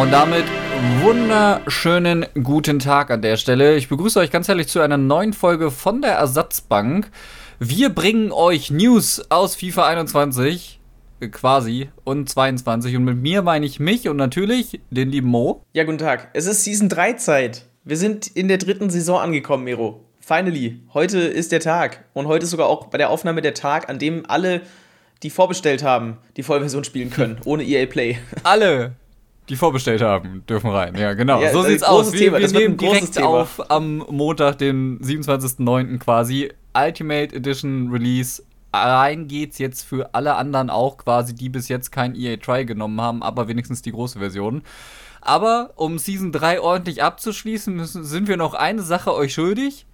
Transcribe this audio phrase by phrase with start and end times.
[0.00, 0.46] Und damit
[1.02, 3.76] wunderschönen guten Tag an der Stelle.
[3.76, 7.10] Ich begrüße euch ganz herzlich zu einer neuen Folge von der Ersatzbank.
[7.58, 10.80] Wir bringen euch News aus FIFA 21
[11.20, 15.66] äh, quasi und 22 und mit mir meine ich mich und natürlich den lieben Mo.
[15.74, 16.30] Ja, guten Tag.
[16.32, 17.66] Es ist Season 3 Zeit.
[17.84, 20.06] Wir sind in der dritten Saison angekommen, Miro.
[20.18, 23.90] Finally, heute ist der Tag und heute ist sogar auch bei der Aufnahme der Tag,
[23.90, 24.62] an dem alle,
[25.22, 28.16] die vorbestellt haben, die Vollversion spielen können, ohne EA Play.
[28.44, 28.96] Alle
[29.50, 30.94] die vorbestellt haben, dürfen rein.
[30.94, 31.42] Ja, genau.
[31.42, 32.12] Ja, so sieht's aus.
[32.12, 33.26] Wir, wir nehmen direkt Thema.
[33.26, 35.98] auf am Montag, den 27.09.
[35.98, 36.50] quasi.
[36.74, 38.42] Ultimate Edition Release.
[38.72, 43.00] Rein geht's jetzt für alle anderen auch quasi, die bis jetzt kein EA Try genommen
[43.00, 44.62] haben, aber wenigstens die große Version.
[45.20, 49.86] Aber um Season 3 ordentlich abzuschließen, müssen, sind wir noch eine Sache euch schuldig.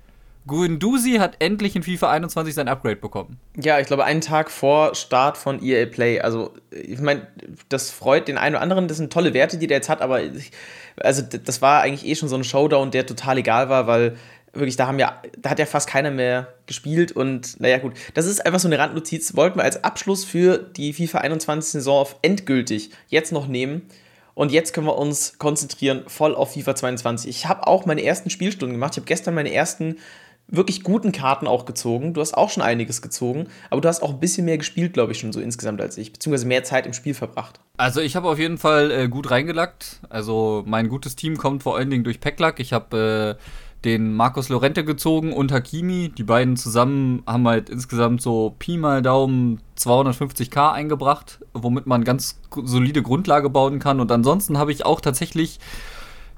[0.46, 3.38] Guendouzi hat endlich in FIFA 21 sein Upgrade bekommen.
[3.56, 6.20] Ja, ich glaube, einen Tag vor Start von EA Play.
[6.20, 7.26] Also, ich meine,
[7.68, 8.86] das freut den einen oder anderen.
[8.86, 10.52] Das sind tolle Werte, die der jetzt hat, aber ich,
[10.98, 14.16] also, das war eigentlich eh schon so ein Showdown, der total egal war, weil
[14.52, 17.94] wirklich, da haben ja, da hat ja fast keiner mehr gespielt und naja, gut.
[18.14, 19.36] Das ist einfach so eine Randnotiz.
[19.36, 23.82] Wollten wir als Abschluss für die FIFA 21 Saison auf endgültig jetzt noch nehmen.
[24.34, 27.30] Und jetzt können wir uns konzentrieren voll auf FIFA 22.
[27.30, 28.92] Ich habe auch meine ersten Spielstunden gemacht.
[28.92, 29.96] Ich habe gestern meine ersten
[30.48, 32.14] wirklich guten Karten auch gezogen.
[32.14, 35.12] Du hast auch schon einiges gezogen, aber du hast auch ein bisschen mehr gespielt, glaube
[35.12, 37.60] ich, schon so insgesamt als ich, beziehungsweise mehr Zeit im Spiel verbracht.
[37.76, 40.00] Also ich habe auf jeden Fall äh, gut reingelackt.
[40.08, 42.60] Also mein gutes Team kommt vor allen Dingen durch Packlack.
[42.60, 43.42] Ich habe äh,
[43.84, 46.10] den Markus Lorente gezogen und Hakimi.
[46.16, 52.40] Die beiden zusammen haben halt insgesamt so Pi mal Daumen 250k eingebracht, womit man ganz
[52.64, 54.00] solide Grundlage bauen kann.
[54.00, 55.60] Und ansonsten habe ich auch tatsächlich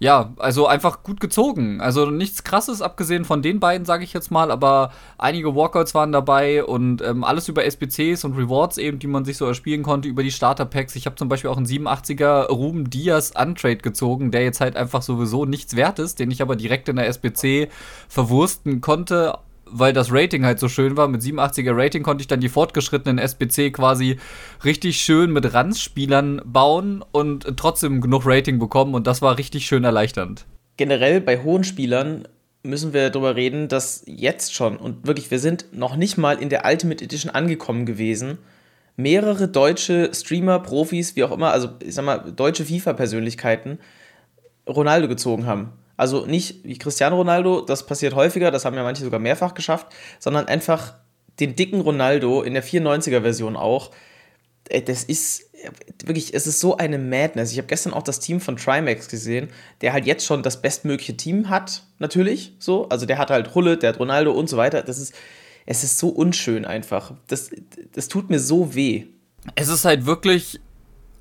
[0.00, 1.80] ja, also einfach gut gezogen.
[1.80, 6.12] Also nichts krasses, abgesehen von den beiden, sage ich jetzt mal, aber einige Walkouts waren
[6.12, 10.08] dabei und ähm, alles über SBCs und Rewards eben, die man sich so erspielen konnte,
[10.08, 10.94] über die Starter-Packs.
[10.94, 15.02] Ich habe zum Beispiel auch einen 87er Ruben Diaz Untrade gezogen, der jetzt halt einfach
[15.02, 17.68] sowieso nichts wert ist, den ich aber direkt in der SBC
[18.08, 19.38] verwursten konnte.
[19.70, 23.18] Weil das Rating halt so schön war, mit 87er Rating konnte ich dann die fortgeschrittenen
[23.18, 24.18] SBC quasi
[24.64, 29.84] richtig schön mit Ranzspielern bauen und trotzdem genug Rating bekommen und das war richtig schön
[29.84, 30.46] erleichternd.
[30.76, 32.26] Generell bei hohen Spielern
[32.62, 36.48] müssen wir darüber reden, dass jetzt schon, und wirklich, wir sind noch nicht mal in
[36.48, 38.38] der Ultimate Edition angekommen gewesen,
[38.96, 43.78] mehrere deutsche Streamer, Profis, wie auch immer, also ich sag mal, deutsche FIFA-Persönlichkeiten
[44.68, 45.72] Ronaldo gezogen haben.
[45.98, 49.88] Also nicht wie Cristiano Ronaldo, das passiert häufiger, das haben ja manche sogar mehrfach geschafft,
[50.20, 50.94] sondern einfach
[51.40, 53.90] den dicken Ronaldo in der 94er-Version auch.
[54.86, 55.50] Das ist
[56.04, 57.50] wirklich, es ist so eine Madness.
[57.50, 59.48] Ich habe gestern auch das Team von Trimax gesehen,
[59.80, 62.54] der halt jetzt schon das bestmögliche Team hat, natürlich.
[62.60, 64.82] So, also der hat halt Hulle, der hat Ronaldo und so weiter.
[64.82, 65.12] Das ist,
[65.66, 67.12] es ist so unschön einfach.
[67.26, 67.50] Das,
[67.92, 69.06] das tut mir so weh.
[69.56, 70.60] Es ist halt wirklich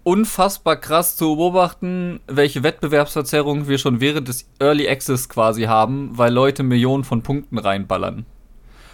[0.07, 6.31] unfassbar krass zu beobachten, welche Wettbewerbsverzerrung wir schon während des Early Access quasi haben, weil
[6.31, 8.25] Leute Millionen von Punkten reinballern.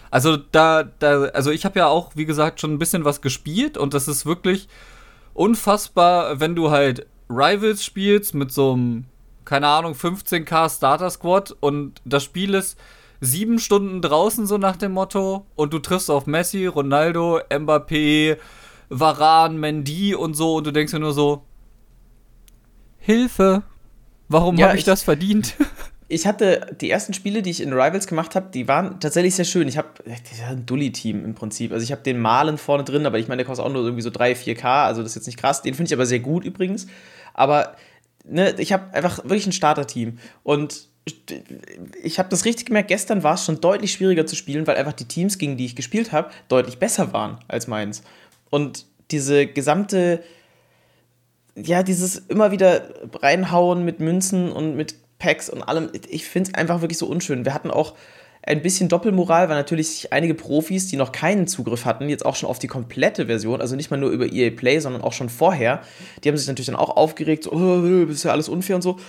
[0.10, 3.78] Also da, da also ich habe ja auch, wie gesagt, schon ein bisschen was gespielt
[3.78, 4.68] und das ist wirklich
[5.36, 9.06] unfassbar, wenn du halt Rivals spielst mit so einem,
[9.46, 12.76] keine Ahnung, 15k Starter Squad und das Spiel ist
[13.22, 18.38] sieben Stunden draußen, so nach dem Motto, und du triffst auf Messi, Ronaldo, Mbappé,
[19.00, 21.44] Varan, Mendy und so, und du denkst dir nur so,
[23.00, 23.64] Hilfe,
[24.30, 25.56] warum Ja, habe ich, ich- das verdient?
[26.10, 29.46] Ich hatte die ersten Spiele, die ich in Rivals gemacht habe, die waren tatsächlich sehr
[29.46, 29.68] schön.
[29.68, 29.88] Ich habe
[30.48, 31.72] ein Dully-Team im Prinzip.
[31.72, 34.04] Also ich habe den Malen vorne drin, aber ich meine, der kostet auch nur irgendwie
[34.04, 35.64] so 3, 4K, also das ist jetzt nicht krass.
[35.64, 36.86] Den finde ich aber sehr gut übrigens.
[37.34, 37.78] Aber
[38.26, 40.20] ne, ich habe einfach wirklich ein Starter-Team.
[40.44, 40.88] Und
[42.04, 44.94] ich habe das richtig gemerkt, gestern war es schon deutlich schwieriger zu spielen, weil einfach
[44.94, 48.04] die Teams, gegen die ich gespielt habe, deutlich besser waren als meins.
[48.54, 50.22] Und diese gesamte,
[51.56, 52.84] ja, dieses immer wieder
[53.16, 57.46] reinhauen mit Münzen und mit Packs und allem, ich finde es einfach wirklich so unschön.
[57.46, 57.96] Wir hatten auch
[58.44, 62.48] ein bisschen Doppelmoral, weil natürlich einige Profis, die noch keinen Zugriff hatten, jetzt auch schon
[62.48, 65.82] auf die komplette Version, also nicht mal nur über EA Play, sondern auch schon vorher,
[66.24, 68.84] die haben sich natürlich dann auch aufgeregt, so, oh, das ist ja alles unfair und
[68.84, 69.00] so.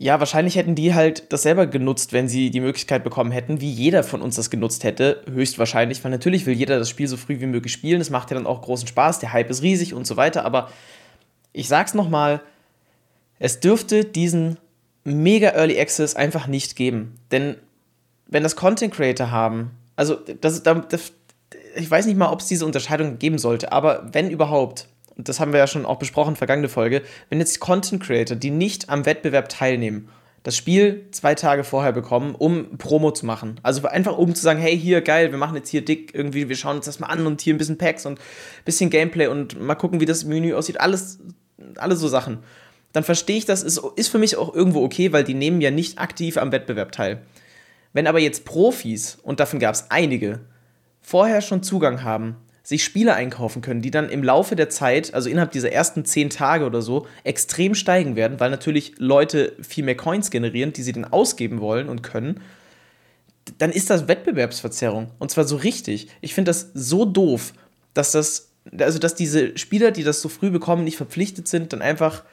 [0.00, 3.70] Ja, wahrscheinlich hätten die halt das selber genutzt, wenn sie die Möglichkeit bekommen hätten, wie
[3.70, 5.24] jeder von uns das genutzt hätte.
[5.28, 7.98] Höchstwahrscheinlich, weil natürlich will jeder das Spiel so früh wie möglich spielen.
[7.98, 9.18] Das macht ja dann auch großen Spaß.
[9.18, 10.44] Der Hype ist riesig und so weiter.
[10.44, 10.70] Aber
[11.52, 12.40] ich sag's nochmal,
[13.40, 14.58] es dürfte diesen
[15.02, 17.18] mega Early Access einfach nicht geben.
[17.32, 17.56] Denn
[18.28, 21.12] wenn das Content Creator haben, also das, das,
[21.74, 24.86] ich weiß nicht mal, ob es diese Unterscheidung geben sollte, aber wenn überhaupt,
[25.18, 28.88] das haben wir ja schon auch besprochen, vergangene Folge, wenn jetzt Content Creator, die nicht
[28.88, 30.08] am Wettbewerb teilnehmen,
[30.44, 33.58] das Spiel zwei Tage vorher bekommen, um Promo zu machen.
[33.62, 36.56] Also einfach um zu sagen, hey, hier, geil, wir machen jetzt hier dick irgendwie, wir
[36.56, 39.60] schauen uns das mal an und hier ein bisschen Packs und ein bisschen Gameplay und
[39.60, 40.80] mal gucken, wie das Menü aussieht.
[40.80, 41.18] Alles,
[41.76, 42.38] alles so Sachen.
[42.92, 45.72] dann verstehe ich das, ist, ist für mich auch irgendwo okay, weil die nehmen ja
[45.72, 47.22] nicht aktiv am Wettbewerb teil.
[47.92, 50.40] Wenn aber jetzt Profis, und davon gab es einige,
[51.02, 52.36] vorher schon Zugang haben,
[52.68, 56.28] sich Spiele einkaufen können, die dann im Laufe der Zeit, also innerhalb dieser ersten zehn
[56.28, 60.92] Tage oder so, extrem steigen werden, weil natürlich Leute viel mehr Coins generieren, die sie
[60.92, 62.42] dann ausgeben wollen und können,
[63.56, 65.12] dann ist das Wettbewerbsverzerrung.
[65.18, 66.08] Und zwar so richtig.
[66.20, 67.54] Ich finde das so doof,
[67.94, 71.80] dass das, also dass diese Spieler, die das so früh bekommen, nicht verpflichtet sind, dann
[71.80, 72.24] einfach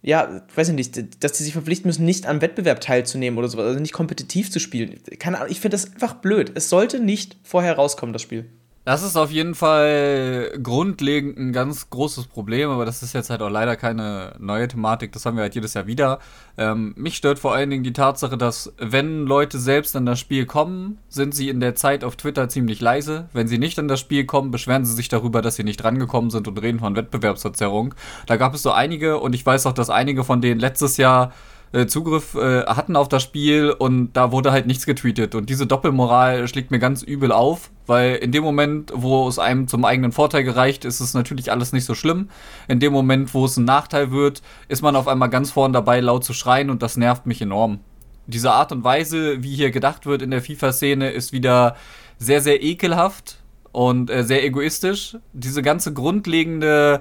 [0.00, 3.66] ja, weiß ich nicht, dass die sich verpflichten müssen, nicht am Wettbewerb teilzunehmen oder sowas,
[3.66, 4.98] also nicht kompetitiv zu spielen.
[5.18, 6.52] Keine Ahnung, ich finde das einfach blöd.
[6.54, 8.48] Es sollte nicht vorher rauskommen, das Spiel.
[8.88, 13.42] Das ist auf jeden Fall grundlegend ein ganz großes Problem, aber das ist jetzt halt
[13.42, 15.12] auch leider keine neue Thematik.
[15.12, 16.20] Das haben wir halt jedes Jahr wieder.
[16.56, 20.46] Ähm, mich stört vor allen Dingen die Tatsache, dass wenn Leute selbst an das Spiel
[20.46, 23.28] kommen, sind sie in der Zeit auf Twitter ziemlich leise.
[23.34, 26.30] Wenn sie nicht an das Spiel kommen, beschweren sie sich darüber, dass sie nicht drangekommen
[26.30, 27.94] sind und reden von Wettbewerbsverzerrung.
[28.24, 31.34] Da gab es so einige und ich weiß auch, dass einige von denen letztes Jahr
[31.72, 35.34] äh, Zugriff äh, hatten auf das Spiel und da wurde halt nichts getweetet.
[35.34, 39.66] Und diese Doppelmoral schlägt mir ganz übel auf, weil in dem Moment, wo es einem
[39.66, 42.28] zum eigenen Vorteil gereicht, ist es natürlich alles nicht so schlimm.
[42.68, 46.00] In dem Moment, wo es ein Nachteil wird, ist man auf einmal ganz vorn dabei,
[46.00, 47.80] laut zu schreien und das nervt mich enorm.
[48.26, 51.76] Diese Art und Weise, wie hier gedacht wird in der FIFA-Szene, ist wieder
[52.18, 53.38] sehr, sehr ekelhaft
[53.72, 55.16] und äh, sehr egoistisch.
[55.32, 57.00] Diese ganze grundlegende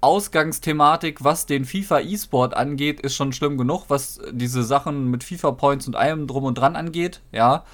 [0.00, 5.52] Ausgangsthematik, was den FIFA E-Sport angeht, ist schon schlimm genug, was diese Sachen mit FIFA
[5.52, 7.64] Points und allem drum und dran angeht, ja.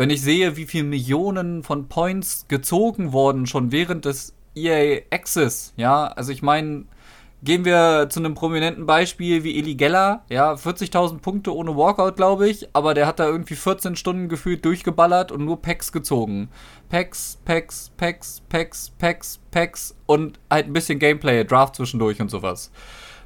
[0.00, 5.74] Wenn ich sehe, wie viele Millionen von Points gezogen wurden, schon während des EA Access,
[5.76, 6.86] ja, also ich meine,
[7.42, 12.48] Gehen wir zu einem prominenten Beispiel wie Eli Geller, ja, 40.000 Punkte ohne Walkout, glaube
[12.48, 16.48] ich, aber der hat da irgendwie 14 Stunden gefühlt durchgeballert und nur Packs gezogen.
[16.90, 22.70] Packs, Packs, Packs, Packs, Packs, Packs und halt ein bisschen Gameplay, Draft zwischendurch und sowas.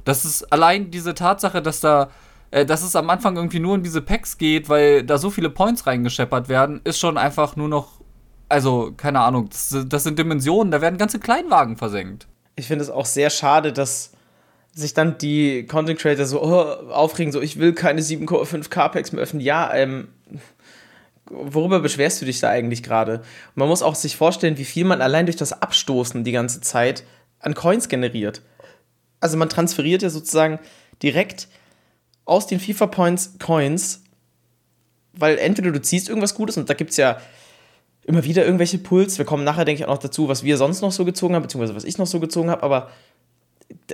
[0.05, 2.09] Das ist allein diese Tatsache, dass da
[2.55, 5.49] äh, dass es am Anfang irgendwie nur um diese Packs geht, weil da so viele
[5.49, 8.01] Points reingescheppert werden, ist schon einfach nur noch,
[8.49, 12.89] also keine Ahnung, das, das sind Dimensionen, da werden ganze Kleinwagen versenkt ich finde es
[12.89, 14.11] auch sehr schade, dass
[14.73, 19.23] sich dann die Content Creator so oh, aufregen, so ich will keine 7,5K Packs mehr
[19.23, 19.41] öffnen.
[19.41, 20.09] Ja, ähm,
[21.29, 23.21] worüber beschwerst du dich da eigentlich gerade?
[23.55, 27.03] Man muss auch sich vorstellen, wie viel man allein durch das Abstoßen die ganze Zeit
[27.39, 28.41] an Coins generiert.
[29.21, 30.59] Also man transferiert ja sozusagen
[31.01, 31.47] direkt
[32.25, 34.03] aus den FIFA Points Coins,
[35.13, 37.17] weil entweder du ziehst irgendwas Gutes und da gibt es ja
[38.03, 39.17] immer wieder irgendwelche Puls.
[39.17, 41.43] Wir kommen nachher, denke ich, auch noch dazu, was wir sonst noch so gezogen haben,
[41.43, 42.89] beziehungsweise was ich noch so gezogen habe, aber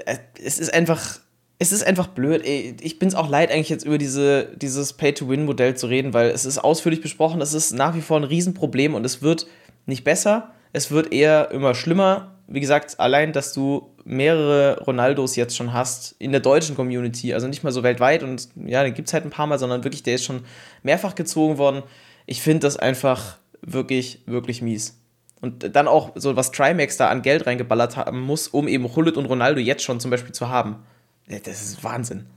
[0.06, 1.19] äh, es ist einfach,
[1.60, 2.45] es ist einfach blöd.
[2.45, 6.45] Ich bin es auch leid, eigentlich jetzt über diese, dieses Pay-to-Win-Modell zu reden, weil es
[6.45, 9.48] ist ausführlich besprochen, es ist nach wie vor ein Riesenproblem und es wird
[9.86, 12.36] nicht besser, es wird eher immer schlimmer.
[12.48, 17.48] Wie gesagt, allein, dass du mehrere Ronaldos jetzt schon hast in der deutschen Community, also
[17.48, 20.03] nicht mal so weltweit und ja, den gibt es halt ein paar Mal, sondern wirklich,
[20.03, 20.44] der ist schon
[20.83, 21.83] mehrfach gezogen worden.
[22.25, 24.98] Ich finde das einfach wirklich, wirklich mies.
[25.42, 29.18] Und dann auch so, was Trimax da an Geld reingeballert haben muss, um eben Hullet
[29.18, 30.77] und Ronaldo jetzt schon zum Beispiel zu haben.
[31.27, 32.27] Das ist Wahnsinn.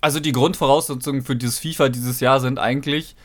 [0.00, 3.16] Also die Grundvoraussetzungen für dieses FIFA dieses Jahr sind eigentlich,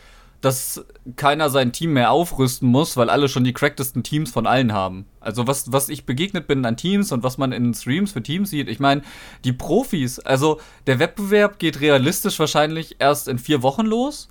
[0.44, 0.86] dass
[1.16, 5.06] keiner sein Team mehr aufrüsten muss, weil alle schon die cracktesten Teams von allen haben.
[5.22, 8.50] Also was, was ich begegnet bin an Teams und was man in Streams für Teams
[8.50, 9.04] sieht, ich meine,
[9.46, 14.28] die Profis, also der Wettbewerb geht realistisch wahrscheinlich erst in vier Wochen los.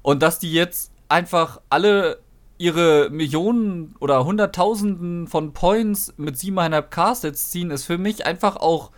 [0.00, 2.20] Und dass die jetzt einfach alle
[2.56, 8.90] ihre Millionen oder Hunderttausenden von Points mit 7,5k Sets ziehen, ist für mich einfach auch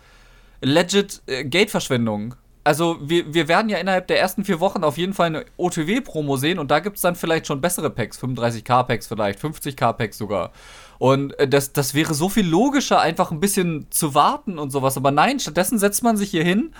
[0.61, 2.35] legit äh, Geldverschwendung.
[2.65, 6.35] Also wir, wir werden ja innerhalb der ersten vier Wochen auf jeden Fall eine OTW-Promo
[6.35, 10.51] sehen und da gibt es dann vielleicht schon bessere Packs, 35k-Packs vielleicht, 50k-Packs sogar.
[10.97, 14.97] Und äh, das, das wäre so viel logischer, einfach ein bisschen zu warten und sowas.
[14.97, 16.73] Aber nein, stattdessen setzt man sich hier hin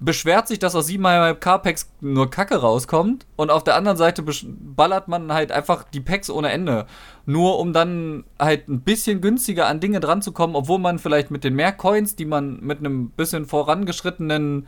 [0.00, 5.08] beschwert sich, dass aus 7,5k Packs nur Kacke rauskommt und auf der anderen Seite ballert
[5.08, 6.86] man halt einfach die Packs ohne Ende.
[7.26, 11.30] Nur um dann halt ein bisschen günstiger an Dinge dran zu kommen, obwohl man vielleicht
[11.30, 14.66] mit den mehr Coins, die man mit einem bisschen vorangeschrittenen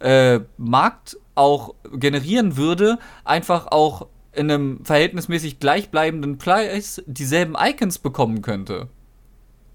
[0.00, 8.42] äh, Markt auch generieren würde, einfach auch in einem verhältnismäßig gleichbleibenden Preis dieselben Icons bekommen
[8.42, 8.88] könnte.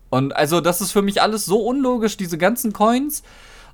[0.10, 3.24] Und also das ist für mich alles so unlogisch, diese ganzen Coins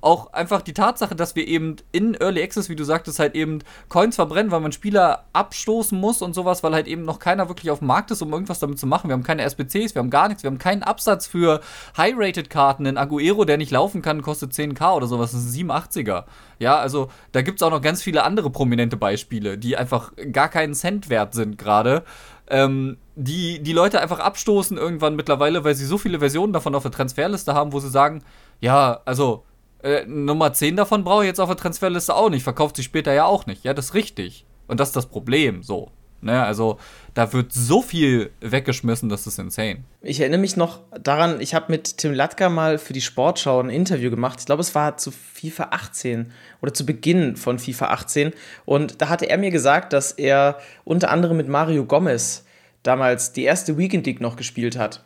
[0.00, 3.60] auch einfach die Tatsache, dass wir eben in Early Access, wie du sagtest, halt eben
[3.88, 7.70] Coins verbrennen, weil man Spieler abstoßen muss und sowas, weil halt eben noch keiner wirklich
[7.70, 9.08] auf dem Markt ist, um irgendwas damit zu machen.
[9.08, 11.60] Wir haben keine SPCs, wir haben gar nichts, wir haben keinen Absatz für
[11.96, 12.86] High-Rated-Karten.
[12.86, 16.24] Ein Aguero, der nicht laufen kann, kostet 10k oder sowas, das ist ein 87er.
[16.58, 20.48] Ja, also da gibt es auch noch ganz viele andere prominente Beispiele, die einfach gar
[20.48, 22.04] keinen Cent wert sind gerade.
[22.48, 26.82] Ähm, die die Leute einfach abstoßen irgendwann mittlerweile, weil sie so viele Versionen davon auf
[26.82, 28.22] der Transferliste haben, wo sie sagen,
[28.60, 29.44] ja, also
[29.86, 33.12] Äh, Nummer 10 davon brauche ich jetzt auf der Transferliste auch nicht, verkauft sich später
[33.12, 33.62] ja auch nicht.
[33.62, 34.44] Ja, das ist richtig.
[34.66, 35.92] Und das ist das Problem, so.
[36.22, 36.78] Ne, also
[37.14, 39.84] da wird so viel weggeschmissen, das ist insane.
[40.00, 43.68] Ich erinnere mich noch daran, ich habe mit Tim Latka mal für die Sportschau ein
[43.68, 44.40] Interview gemacht.
[44.40, 48.32] Ich glaube, es war zu FIFA 18 oder zu Beginn von FIFA 18.
[48.64, 52.44] Und da hatte er mir gesagt, dass er unter anderem mit Mario Gomez
[52.82, 55.04] damals die erste Weekend League noch gespielt hat.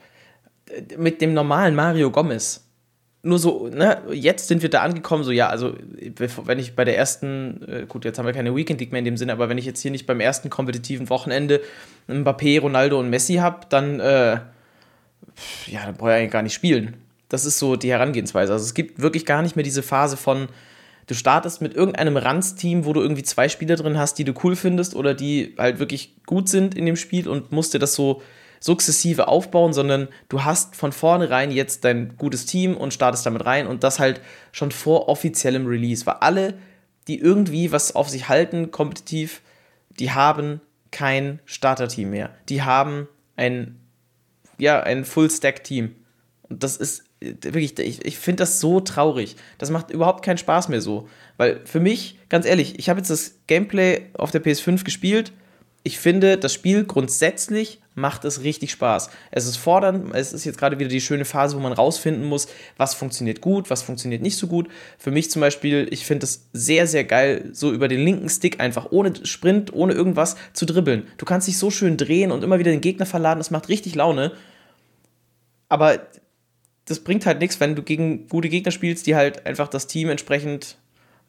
[0.97, 2.70] Mit dem normalen Mario Gomez
[3.23, 5.75] nur so, ne, jetzt sind wir da angekommen, so ja, also
[6.45, 9.05] wenn ich bei der ersten, äh, gut, jetzt haben wir keine Weekend League mehr in
[9.05, 11.61] dem Sinne, aber wenn ich jetzt hier nicht beim ersten kompetitiven Wochenende
[12.09, 14.39] Mbappé, Ronaldo und Messi habe, dann, äh,
[15.67, 16.97] ja, dann brauche ich eigentlich gar nicht spielen.
[17.29, 18.53] Das ist so die Herangehensweise.
[18.53, 20.49] Also es gibt wirklich gar nicht mehr diese Phase von,
[21.07, 24.57] du startest mit irgendeinem Ranz-Team, wo du irgendwie zwei Spieler drin hast, die du cool
[24.57, 28.23] findest oder die halt wirklich gut sind in dem Spiel und musst dir das so
[28.61, 33.67] sukzessive aufbauen, sondern du hast von vornherein jetzt dein gutes Team und startest damit rein
[33.67, 34.21] und das halt
[34.53, 36.05] schon vor offiziellem Release.
[36.05, 36.55] Weil alle,
[37.09, 39.41] die irgendwie was auf sich halten, kompetitiv,
[39.99, 42.31] die haben kein Starter-Team mehr.
[42.49, 43.81] Die haben ein,
[44.59, 45.95] ja, ein Full-Stack-Team.
[46.43, 49.37] Und das ist wirklich, ich, ich finde das so traurig.
[49.59, 51.09] Das macht überhaupt keinen Spaß mehr so.
[51.37, 55.33] Weil für mich, ganz ehrlich, ich habe jetzt das Gameplay auf der PS5 gespielt.
[55.83, 59.11] Ich finde, das Spiel grundsätzlich macht es richtig Spaß.
[59.31, 62.49] Es ist fordernd, es ist jetzt gerade wieder die schöne Phase, wo man rausfinden muss,
[62.77, 64.69] was funktioniert gut, was funktioniert nicht so gut.
[64.99, 68.61] Für mich zum Beispiel, ich finde es sehr, sehr geil, so über den linken Stick
[68.61, 71.07] einfach ohne Sprint, ohne irgendwas zu dribbeln.
[71.17, 73.95] Du kannst dich so schön drehen und immer wieder den Gegner verladen, das macht richtig
[73.95, 74.33] Laune.
[75.71, 76.01] Aber
[76.85, 80.11] das bringt halt nichts, wenn du gegen gute Gegner spielst, die halt einfach das Team
[80.11, 80.77] entsprechend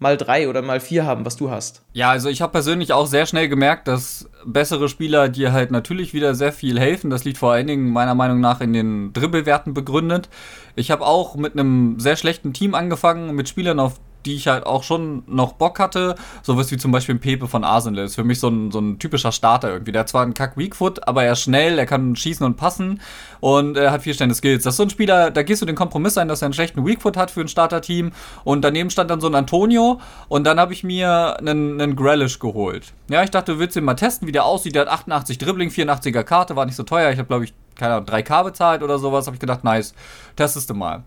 [0.01, 1.83] mal drei oder mal vier haben, was du hast.
[1.93, 6.13] Ja, also ich habe persönlich auch sehr schnell gemerkt, dass bessere Spieler dir halt natürlich
[6.15, 7.11] wieder sehr viel helfen.
[7.11, 10.27] Das liegt vor allen Dingen meiner Meinung nach in den Dribbelwerten begründet.
[10.75, 14.65] Ich habe auch mit einem sehr schlechten Team angefangen, mit Spielern, auf die ich halt
[14.65, 16.15] auch schon noch Bock hatte.
[16.43, 18.05] Sowas wie zum Beispiel Pepe von Arsenal.
[18.05, 19.91] Ist für mich so ein, so ein typischer Starter irgendwie.
[19.91, 23.01] Der hat zwar einen kack Weakfoot, aber er ist schnell, er kann schießen und passen
[23.39, 24.63] und er hat vier Stände Skills.
[24.63, 26.85] Das ist so ein Spieler, da gehst du den Kompromiss ein, dass er einen schlechten
[26.85, 28.11] Weakfoot hat für ein Starterteam.
[28.43, 32.39] Und daneben stand dann so ein Antonio und dann habe ich mir einen, einen Grealish
[32.39, 32.93] geholt.
[33.09, 34.75] Ja, ich dachte, du willst ihn mal testen, wie der aussieht.
[34.75, 37.11] Der hat 88 Dribbling, 84er Karte, war nicht so teuer.
[37.11, 39.25] Ich habe, glaube ich, keine Ahnung, 3K bezahlt oder sowas.
[39.25, 39.93] Habe ich gedacht, nice,
[40.35, 41.03] testest du mal.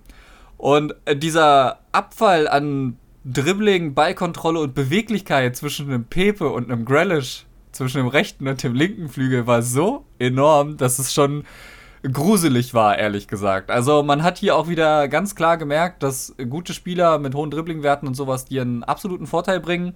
[0.56, 7.47] Und äh, dieser Abfall an Dribbling, Ballkontrolle und Beweglichkeit zwischen einem Pepe und einem Grealish,
[7.73, 11.45] zwischen dem rechten und dem linken Flügel war so enorm, dass es schon
[12.02, 13.71] gruselig war, ehrlich gesagt.
[13.71, 18.07] Also man hat hier auch wieder ganz klar gemerkt, dass gute Spieler mit hohen Dribblingwerten
[18.07, 19.95] und sowas dir einen absoluten Vorteil bringen.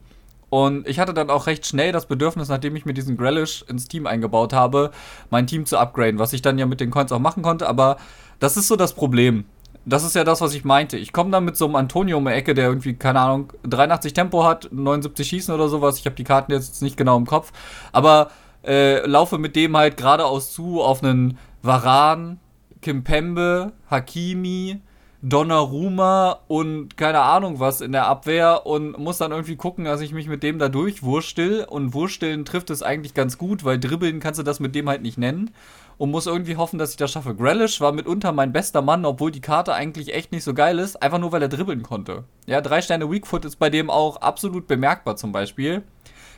[0.48, 3.88] Und ich hatte dann auch recht schnell das Bedürfnis, nachdem ich mir diesen Grealish ins
[3.88, 4.90] Team eingebaut habe,
[5.28, 7.68] mein Team zu upgraden, was ich dann ja mit den Coins auch machen konnte.
[7.68, 7.98] Aber
[8.40, 9.44] das ist so das Problem
[9.88, 10.96] das ist ja das, was ich meinte.
[10.96, 14.12] Ich komme dann mit so einem Antonio um die Ecke, der irgendwie, keine Ahnung, 83
[14.12, 15.98] Tempo hat, 79 Schießen oder sowas.
[15.98, 17.52] Ich habe die Karten jetzt nicht genau im Kopf.
[17.92, 18.30] Aber
[18.66, 22.38] äh, laufe mit dem halt geradeaus zu auf einen Varan,
[22.82, 24.80] Kimpembe, Hakimi,
[25.22, 30.12] Donnarumma und keine Ahnung was in der Abwehr und muss dann irgendwie gucken, dass ich
[30.12, 31.64] mich mit dem da durchwurstel.
[31.64, 35.02] Und wursteln trifft es eigentlich ganz gut, weil dribbeln kannst du das mit dem halt
[35.02, 35.50] nicht nennen
[35.98, 37.34] und muss irgendwie hoffen, dass ich das schaffe.
[37.34, 41.02] Grealish war mitunter mein bester Mann, obwohl die Karte eigentlich echt nicht so geil ist,
[41.02, 42.24] einfach nur weil er dribbeln konnte.
[42.46, 45.82] Ja, drei Sterne Weakfoot ist bei dem auch absolut bemerkbar zum Beispiel.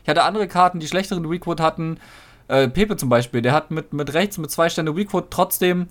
[0.03, 1.99] Ich hatte andere Karten, die schlechteren Weakfoot hatten.
[2.49, 5.89] Äh, Pepe zum Beispiel, der hat mit, mit rechts mit zwei Sterne Weakfoot trotzdem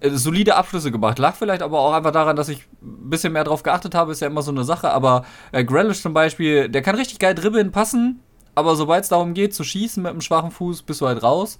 [0.00, 1.18] äh, solide Abschlüsse gemacht.
[1.18, 4.20] Lag vielleicht aber auch einfach daran, dass ich ein bisschen mehr drauf geachtet habe, ist
[4.20, 4.90] ja immer so eine Sache.
[4.90, 8.20] Aber äh, Grealish zum Beispiel, der kann richtig geil dribbeln, passen,
[8.54, 11.58] aber sobald es darum geht zu schießen mit einem schwachen Fuß, bist du halt raus.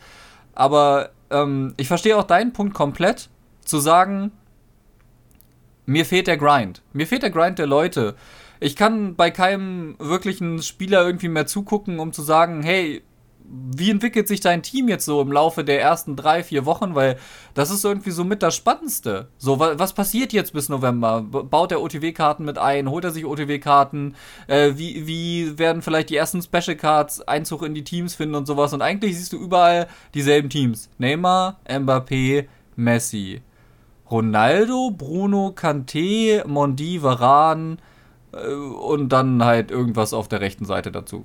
[0.55, 3.29] Aber ähm, ich verstehe auch deinen Punkt komplett,
[3.65, 4.33] zu sagen,
[5.87, 6.83] mir fehlt der Grind.
[6.93, 8.15] Mir fehlt der Grind der Leute.
[8.61, 13.03] Ich kann bei keinem wirklichen Spieler irgendwie mehr zugucken, um zu sagen, hey,
[13.51, 16.95] wie entwickelt sich dein Team jetzt so im Laufe der ersten drei, vier Wochen?
[16.95, 17.17] Weil
[17.55, 19.29] das ist irgendwie so mit das Spannendste.
[19.39, 21.23] So, was passiert jetzt bis November?
[21.23, 22.91] Baut er OTW-Karten mit ein?
[22.91, 24.15] Holt er sich OTW-Karten?
[24.49, 28.47] Äh, wie, wie werden vielleicht die ersten Special Cards Einzug in die Teams finden und
[28.47, 28.73] sowas?
[28.75, 30.91] Und eigentlich siehst du überall dieselben Teams.
[30.99, 33.41] Neymar, Mbappé, Messi.
[34.11, 37.79] Ronaldo, Bruno, Kanté, Mondi, Varane
[38.33, 41.25] äh, und dann halt irgendwas auf der rechten Seite dazu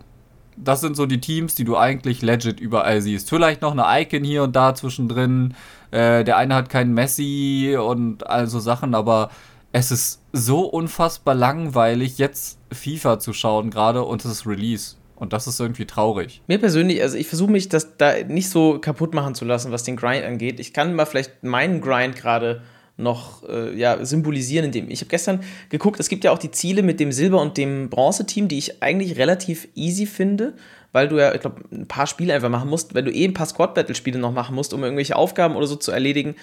[0.57, 3.29] das sind so die Teams, die du eigentlich legit überall siehst.
[3.29, 5.53] Vielleicht noch eine Icon hier und da zwischendrin.
[5.91, 9.29] Äh, der eine hat keinen Messi und all so Sachen, aber
[9.71, 14.95] es ist so unfassbar langweilig, jetzt FIFA zu schauen gerade und es ist Release.
[15.15, 16.41] Und das ist irgendwie traurig.
[16.47, 19.83] Mir persönlich, also ich versuche mich das da nicht so kaputt machen zu lassen, was
[19.83, 20.59] den Grind angeht.
[20.59, 22.61] Ich kann mal vielleicht meinen Grind gerade
[22.97, 26.83] noch äh, ja, symbolisieren, indem ich habe gestern geguckt, es gibt ja auch die Ziele
[26.83, 30.53] mit dem Silber- und dem Bronze-Team, die ich eigentlich relativ easy finde,
[30.91, 33.33] weil du ja, ich glaube, ein paar Spiele einfach machen musst, wenn du eh ein
[33.33, 36.35] paar Squad-Battle-Spiele noch machen musst, um irgendwelche Aufgaben oder so zu erledigen.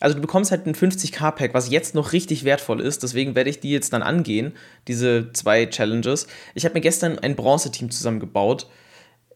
[0.00, 3.60] Also du bekommst halt ein 50k-Pack, was jetzt noch richtig wertvoll ist, deswegen werde ich
[3.60, 4.52] die jetzt dann angehen,
[4.88, 6.26] diese zwei Challenges.
[6.54, 8.66] Ich habe mir gestern ein Bronze-Team zusammengebaut.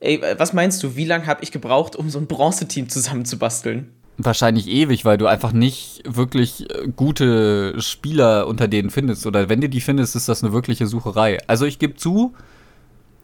[0.01, 3.93] Ey, was meinst du, wie lange habe ich gebraucht, um so ein Bronze-Team zusammenzubasteln?
[4.21, 9.27] Wahrscheinlich ewig, weil du einfach nicht wirklich äh, gute Spieler unter denen findest.
[9.27, 11.39] Oder wenn du die findest, ist das eine wirkliche Sucherei.
[11.47, 12.35] Also ich gebe zu,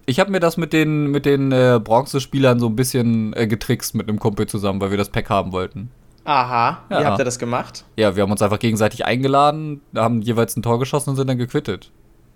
[0.07, 3.95] ich habe mir das mit den, mit den äh, Bronzespielern so ein bisschen äh, getrickst
[3.95, 5.91] mit einem Kumpel zusammen, weil wir das Pack haben wollten.
[6.25, 7.01] Aha, ja.
[7.01, 7.85] wie habt ihr das gemacht?
[7.97, 11.39] Ja, wir haben uns einfach gegenseitig eingeladen, haben jeweils ein Tor geschossen und sind dann
[11.39, 11.91] gequittet.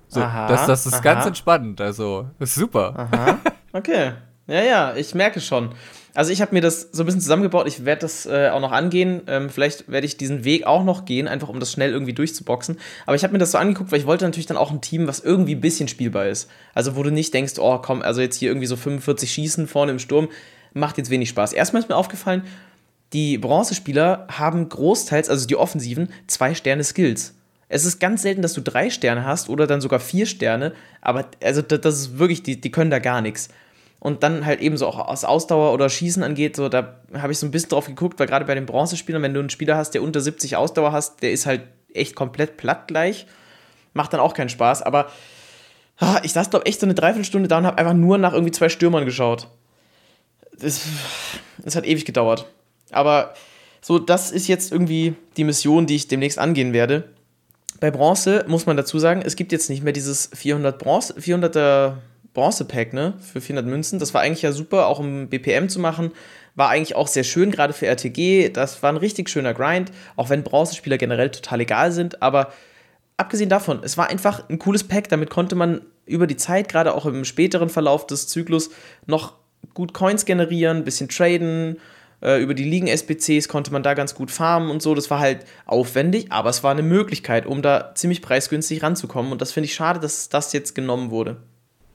[0.09, 1.01] So, aha, das, das ist aha.
[1.01, 3.09] ganz entspannt, also ist super.
[3.13, 3.39] Aha,
[3.73, 4.13] okay.
[4.47, 5.71] Ja, ja, ich merke schon.
[6.19, 7.69] Also ich habe mir das so ein bisschen zusammengebaut.
[7.69, 9.23] Ich werde das äh, auch noch angehen.
[9.29, 12.77] Ähm, vielleicht werde ich diesen Weg auch noch gehen, einfach um das schnell irgendwie durchzuboxen.
[13.07, 15.07] Aber ich habe mir das so angeguckt, weil ich wollte natürlich dann auch ein Team,
[15.07, 16.51] was irgendwie ein bisschen spielbar ist.
[16.75, 19.93] Also wo du nicht denkst, oh komm, also jetzt hier irgendwie so 45 Schießen vorne
[19.93, 20.29] im Sturm,
[20.75, 21.53] macht jetzt wenig Spaß.
[21.53, 22.43] Erstmal ist mir aufgefallen,
[23.13, 27.35] die Bronzespieler haben großteils, also die Offensiven, zwei Sterne Skills.
[27.69, 31.27] Es ist ganz selten, dass du drei Sterne hast oder dann sogar vier Sterne, aber
[31.45, 33.51] also das ist wirklich, die, die können da gar nichts.
[34.01, 37.39] Und dann halt eben so auch aus Ausdauer oder Schießen angeht, so da habe ich
[37.39, 39.91] so ein bisschen drauf geguckt, weil gerade bei den Bronzespielern, wenn du einen Spieler hast,
[39.91, 41.63] der unter 70 Ausdauer hast, der ist halt
[41.93, 43.27] echt komplett platt gleich.
[43.95, 45.11] Macht dann auch keinen Spaß, aber
[45.99, 48.53] ah, ich saß, glaube echt so eine Dreiviertelstunde da und habe einfach nur nach irgendwie
[48.53, 49.49] zwei Stürmern geschaut.
[50.61, 50.83] Das,
[51.59, 52.47] das hat ewig gedauert.
[52.93, 53.35] Aber
[53.81, 57.05] so, das ist jetzt irgendwie die Mission, die ich demnächst angehen werde.
[57.81, 61.95] Bei Bronze muss man dazu sagen, es gibt jetzt nicht mehr dieses 400 Bronze, 400er
[62.39, 63.99] Bronze-Pack, ne, für 400 Münzen.
[63.99, 66.13] Das war eigentlich ja super, auch um BPM zu machen.
[66.55, 68.51] War eigentlich auch sehr schön, gerade für RTG.
[68.51, 72.23] Das war ein richtig schöner Grind, auch wenn Bronzespieler generell total egal sind.
[72.23, 72.53] Aber
[73.17, 75.09] abgesehen davon, es war einfach ein cooles Pack.
[75.09, 78.71] Damit konnte man über die Zeit, gerade auch im späteren Verlauf des Zyklus,
[79.07, 79.35] noch
[79.75, 81.79] gut Coins generieren, ein bisschen traden.
[82.23, 84.95] Äh, über die Ligen-SBCs konnte man da ganz gut farmen und so.
[84.95, 89.33] Das war halt aufwendig, aber es war eine Möglichkeit, um da ziemlich preisgünstig ranzukommen.
[89.33, 91.39] Und das finde ich schade, dass das jetzt genommen wurde.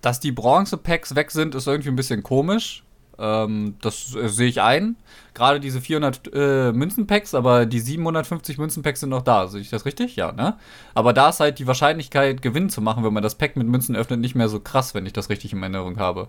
[0.04, 2.84] Dass die Bronze-Packs weg sind, ist irgendwie ein bisschen komisch.
[3.18, 4.98] Ähm, das äh, sehe ich ein.
[5.34, 9.48] Gerade diese 400 äh, Münzen-Packs, aber die 750 Münzen-Packs sind noch da.
[9.48, 10.18] Sehe ich das richtig?
[10.18, 10.58] Ja, ne?
[10.94, 13.96] Aber da ist halt die Wahrscheinlichkeit, Gewinn zu machen, wenn man das Pack mit Münzen
[13.96, 16.28] öffnet, nicht mehr so krass, wenn ich das richtig in Erinnerung habe.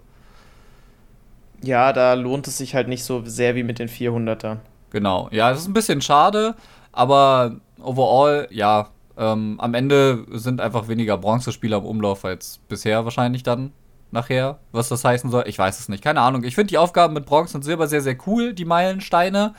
[1.61, 4.59] Ja, da lohnt es sich halt nicht so sehr wie mit den 400er.
[4.91, 5.29] Genau.
[5.33, 6.55] Ja, es ist ein bisschen schade,
[6.93, 13.43] aber overall, ja, ähm, am Ende sind einfach weniger Bronzespieler im Umlauf als bisher wahrscheinlich
[13.43, 13.73] dann
[14.11, 15.45] nachher, was das heißen soll.
[15.47, 16.45] Ich weiß es nicht, keine Ahnung.
[16.45, 19.55] Ich finde die Aufgaben mit Bronze und Silber sehr, sehr cool, die Meilensteine.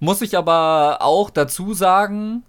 [0.00, 2.42] Muss ich aber auch dazu sagen,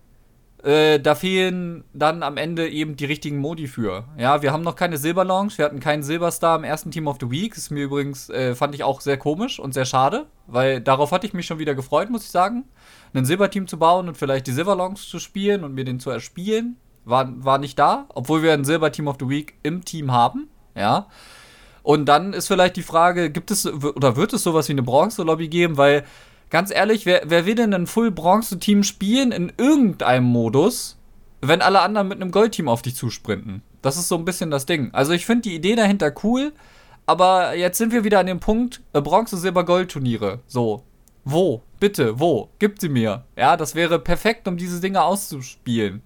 [0.64, 4.06] äh, da fehlen dann am Ende eben die richtigen Modi für.
[4.18, 7.30] Ja, wir haben noch keine Silberlaunch, wir hatten keinen Silberstar im ersten Team of the
[7.30, 7.54] Week.
[7.54, 11.12] Das ist mir übrigens, äh, fand ich auch sehr komisch und sehr schade, weil darauf
[11.12, 12.64] hatte ich mich schon wieder gefreut, muss ich sagen.
[13.14, 16.78] Ein Silberteam zu bauen und vielleicht die Silberlaunch zu spielen und mir den zu erspielen,
[17.06, 20.48] war, war nicht da, obwohl wir ein Silberteam of the Week im Team haben.
[20.76, 21.08] Ja.
[21.84, 25.50] Und dann ist vielleicht die Frage, gibt es oder wird es sowas wie eine Bronze-Lobby
[25.50, 26.06] geben, weil
[26.50, 30.98] ganz ehrlich, wer, wer will denn ein Full-Bronze-Team spielen in irgendeinem Modus,
[31.42, 33.62] wenn alle anderen mit einem Gold-Team auf dich zusprinten?
[33.82, 34.92] Das ist so ein bisschen das Ding.
[34.94, 36.54] Also ich finde die Idee dahinter cool,
[37.06, 40.40] aber jetzt sind wir wieder an dem Punkt äh, Bronze, Silber, Gold-Turniere.
[40.48, 40.84] So.
[41.26, 41.62] Wo?
[41.80, 42.50] Bitte, wo?
[42.60, 43.26] Gib sie mir.
[43.38, 46.02] Ja, das wäre perfekt, um diese Dinge auszuspielen.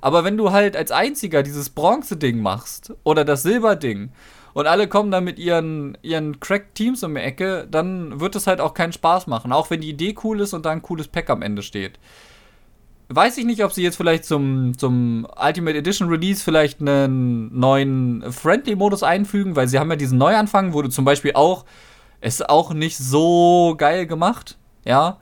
[0.00, 4.10] Aber wenn du halt als einziger dieses Bronze-Ding machst oder das Silber-Ding
[4.54, 8.60] und alle kommen dann mit ihren, ihren Crack-Teams um die Ecke, dann wird es halt
[8.60, 9.52] auch keinen Spaß machen.
[9.52, 11.98] Auch wenn die Idee cool ist und da ein cooles Pack am Ende steht.
[13.08, 18.24] Weiß ich nicht, ob sie jetzt vielleicht zum, zum Ultimate Edition Release vielleicht einen neuen
[18.32, 21.64] Friendly-Modus einfügen, weil sie haben ja diesen Neuanfang, wo du zum Beispiel auch,
[22.20, 25.18] ist auch nicht so geil gemacht, ja,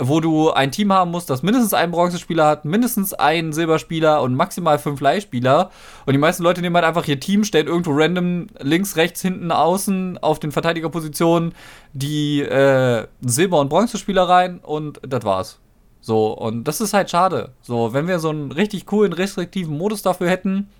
[0.00, 4.34] wo du ein Team haben musst, das mindestens einen Bronzespieler hat, mindestens einen Silberspieler und
[4.34, 5.70] maximal fünf Leihspieler.
[6.06, 9.52] Und die meisten Leute nehmen halt einfach ihr Team, stellen irgendwo random links, rechts, hinten,
[9.52, 11.52] außen auf den Verteidigerpositionen
[11.92, 15.60] die äh, Silber- und Bronzespieler rein und das war's.
[16.00, 17.52] So, und das ist halt schade.
[17.60, 20.70] So, wenn wir so einen richtig coolen, restriktiven Modus dafür hätten,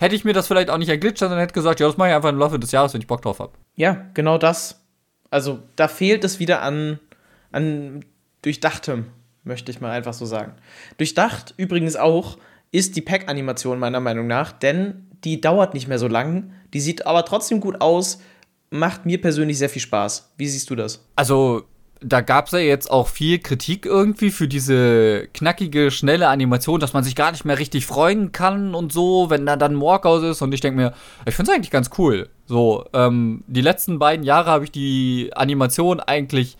[0.00, 2.14] hätte ich mir das vielleicht auch nicht erglitscht, sondern hätte gesagt, ja, das mache ich
[2.14, 3.52] einfach im Laufe des Jahres, wenn ich Bock drauf habe.
[3.76, 4.80] Ja, genau das.
[5.30, 6.98] Also, da fehlt es wieder an,
[7.52, 8.04] an
[8.42, 9.06] durchdachtem,
[9.44, 10.54] möchte ich mal einfach so sagen.
[10.96, 12.38] Durchdacht übrigens auch
[12.70, 17.06] ist die Pack-Animation meiner Meinung nach, denn die dauert nicht mehr so lang, die sieht
[17.06, 18.20] aber trotzdem gut aus,
[18.70, 20.32] macht mir persönlich sehr viel Spaß.
[20.36, 21.04] Wie siehst du das?
[21.16, 21.64] Also,
[22.00, 26.92] da gab es ja jetzt auch viel Kritik irgendwie für diese knackige, schnelle Animation, dass
[26.92, 30.42] man sich gar nicht mehr richtig freuen kann und so, wenn da dann Walkout ist.
[30.42, 30.94] Und ich denke mir,
[31.26, 32.28] ich finde es eigentlich ganz cool.
[32.46, 36.56] So, ähm, die letzten beiden Jahre habe ich die Animation eigentlich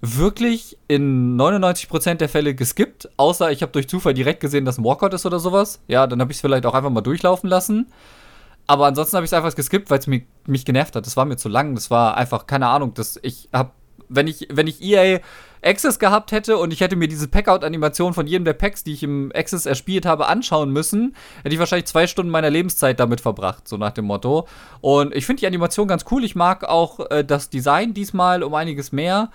[0.00, 5.12] wirklich in 99% der Fälle geskippt, außer ich habe durch Zufall direkt gesehen, dass Walkout
[5.12, 5.82] ist oder sowas.
[5.88, 7.88] Ja, dann habe ich es vielleicht auch einfach mal durchlaufen lassen.
[8.66, 11.04] Aber ansonsten habe ich es einfach geskippt, weil es mich, mich genervt hat.
[11.04, 11.74] Das war mir zu lang.
[11.74, 13.72] Das war einfach, keine Ahnung, das, ich habe
[14.10, 15.20] wenn ich, wenn ich EA
[15.62, 19.02] Access gehabt hätte und ich hätte mir diese Packout-Animation von jedem der Packs, die ich
[19.02, 23.68] im Access erspielt habe, anschauen müssen, hätte ich wahrscheinlich zwei Stunden meiner Lebenszeit damit verbracht,
[23.68, 24.46] so nach dem Motto.
[24.80, 26.24] Und ich finde die Animation ganz cool.
[26.24, 29.30] Ich mag auch äh, das Design diesmal um einiges mehr.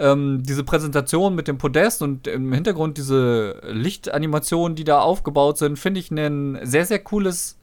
[0.00, 5.78] Ähm, diese Präsentation mit dem Podest und im Hintergrund diese Lichtanimationen, die da aufgebaut sind,
[5.78, 7.58] finde ich ein sehr, sehr cooles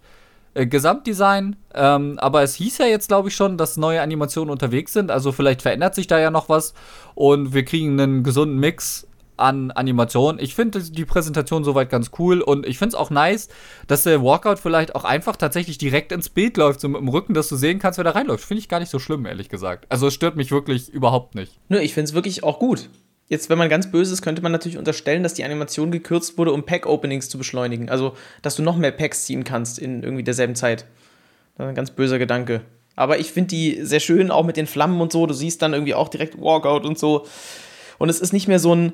[0.55, 1.57] äh, Gesamtdesign.
[1.73, 5.11] Ähm, aber es hieß ja jetzt, glaube ich, schon, dass neue Animationen unterwegs sind.
[5.11, 6.73] Also vielleicht verändert sich da ja noch was
[7.13, 10.41] und wir kriegen einen gesunden Mix an Animationen.
[10.41, 13.49] Ich finde die Präsentation soweit ganz cool und ich finde es auch nice,
[13.87, 17.33] dass der Walkout vielleicht auch einfach tatsächlich direkt ins Bild läuft, so mit dem Rücken,
[17.33, 18.45] dass du sehen kannst, wer da reinläuft.
[18.45, 19.85] Finde ich gar nicht so schlimm, ehrlich gesagt.
[19.89, 21.59] Also es stört mich wirklich überhaupt nicht.
[21.67, 22.89] Nö, ich finde es wirklich auch gut.
[23.27, 26.53] Jetzt, wenn man ganz böse ist, könnte man natürlich unterstellen, dass die Animation gekürzt wurde,
[26.53, 27.89] um Pack-Openings zu beschleunigen.
[27.89, 30.85] Also, dass du noch mehr Packs ziehen kannst in irgendwie derselben Zeit.
[31.57, 32.61] Das ist ein ganz böser Gedanke.
[32.95, 35.25] Aber ich finde die sehr schön, auch mit den Flammen und so.
[35.25, 37.25] Du siehst dann irgendwie auch direkt Walkout und so.
[37.97, 38.93] Und es ist nicht mehr so ein,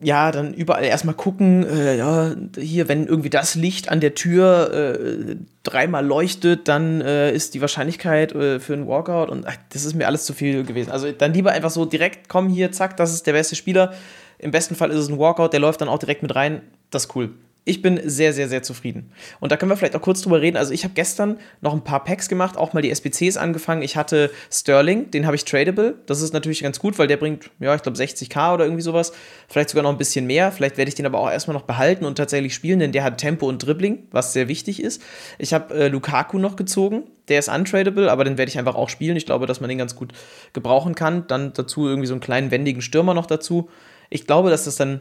[0.00, 4.72] ja, dann überall erstmal gucken, äh, ja, hier, wenn irgendwie das Licht an der Tür
[4.72, 9.84] äh, dreimal leuchtet, dann äh, ist die Wahrscheinlichkeit äh, für einen Walkout und ach, das
[9.84, 10.90] ist mir alles zu viel gewesen.
[10.90, 13.94] Also dann lieber einfach so direkt, komm hier, zack, das ist der beste Spieler.
[14.38, 16.60] Im besten Fall ist es ein Walkout, der läuft dann auch direkt mit rein.
[16.90, 17.30] Das ist cool
[17.66, 19.10] ich bin sehr, sehr, sehr zufrieden.
[19.40, 20.58] Und da können wir vielleicht auch kurz drüber reden.
[20.58, 23.80] Also ich habe gestern noch ein paar Packs gemacht, auch mal die SBCs angefangen.
[23.80, 25.94] Ich hatte Sterling, den habe ich tradable.
[26.04, 29.12] Das ist natürlich ganz gut, weil der bringt, ja, ich glaube 60k oder irgendwie sowas.
[29.48, 30.52] Vielleicht sogar noch ein bisschen mehr.
[30.52, 33.16] Vielleicht werde ich den aber auch erstmal noch behalten und tatsächlich spielen, denn der hat
[33.16, 35.00] Tempo und Dribbling, was sehr wichtig ist.
[35.38, 37.04] Ich habe äh, Lukaku noch gezogen.
[37.28, 39.16] Der ist untradable, aber den werde ich einfach auch spielen.
[39.16, 40.12] Ich glaube, dass man den ganz gut
[40.52, 41.26] gebrauchen kann.
[41.28, 43.70] Dann dazu irgendwie so einen kleinen wendigen Stürmer noch dazu.
[44.10, 45.00] Ich glaube, dass das dann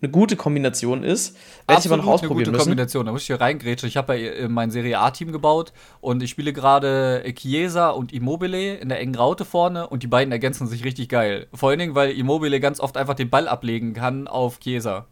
[0.00, 1.36] eine gute Kombination ist.
[1.66, 2.64] Werde ich aber noch ausprobieren eine gute müssen.
[2.64, 3.06] Kombination.
[3.06, 3.88] Da muss ich hier reingrätschen.
[3.88, 8.88] Ich habe ja mein Serie A-Team gebaut und ich spiele gerade Chiesa und Immobile in
[8.88, 11.46] der engen Raute vorne und die beiden ergänzen sich richtig geil.
[11.52, 15.06] Vor allen Dingen, weil Immobile ganz oft einfach den Ball ablegen kann auf Chiesa.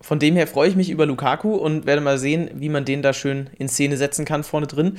[0.00, 3.02] Von dem her freue ich mich über Lukaku und werde mal sehen, wie man den
[3.02, 4.98] da schön in Szene setzen kann vorne drin.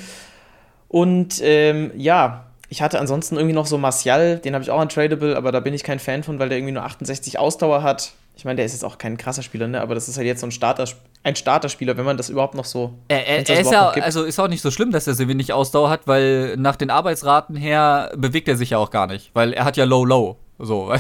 [0.88, 4.89] Und ähm, ja, ich hatte ansonsten irgendwie noch so Martial, den habe ich auch an
[4.89, 8.13] Tradable, aber da bin ich kein Fan von, weil der irgendwie nur 68 Ausdauer hat.
[8.38, 9.80] Ich meine, der ist jetzt auch kein krasser Spieler, ne?
[9.80, 10.86] aber das ist halt jetzt so ein, Starter,
[11.23, 12.93] ein Starterspieler, wenn man das überhaupt noch so.
[13.08, 15.54] Er, er, er ist ja, also ist auch nicht so schlimm, dass er so wenig
[15.54, 19.54] Ausdauer hat, weil nach den Arbeitsraten her bewegt er sich ja auch gar nicht, weil
[19.54, 20.38] er hat ja Low-Low.
[20.60, 20.93] So.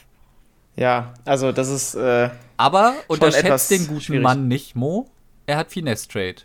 [0.76, 1.94] ja, also das ist.
[1.94, 4.22] Äh, aber unterschätzt den guten schwierig.
[4.22, 5.08] Mann nicht, Mo.
[5.46, 6.42] Er hat Finesse-Trade.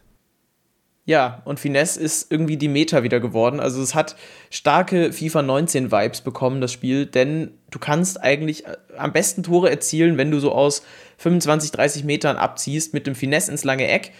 [1.07, 3.59] Ja, und Finesse ist irgendwie die Meta wieder geworden.
[3.59, 4.15] Also es hat
[4.49, 9.69] starke FIFA 19 Vibes bekommen, das Spiel, denn du kannst eigentlich äh, am besten Tore
[9.69, 10.81] erzielen, wenn du so aus
[11.17, 14.13] 25, 30 Metern abziehst mit dem Finesse ins lange Eck.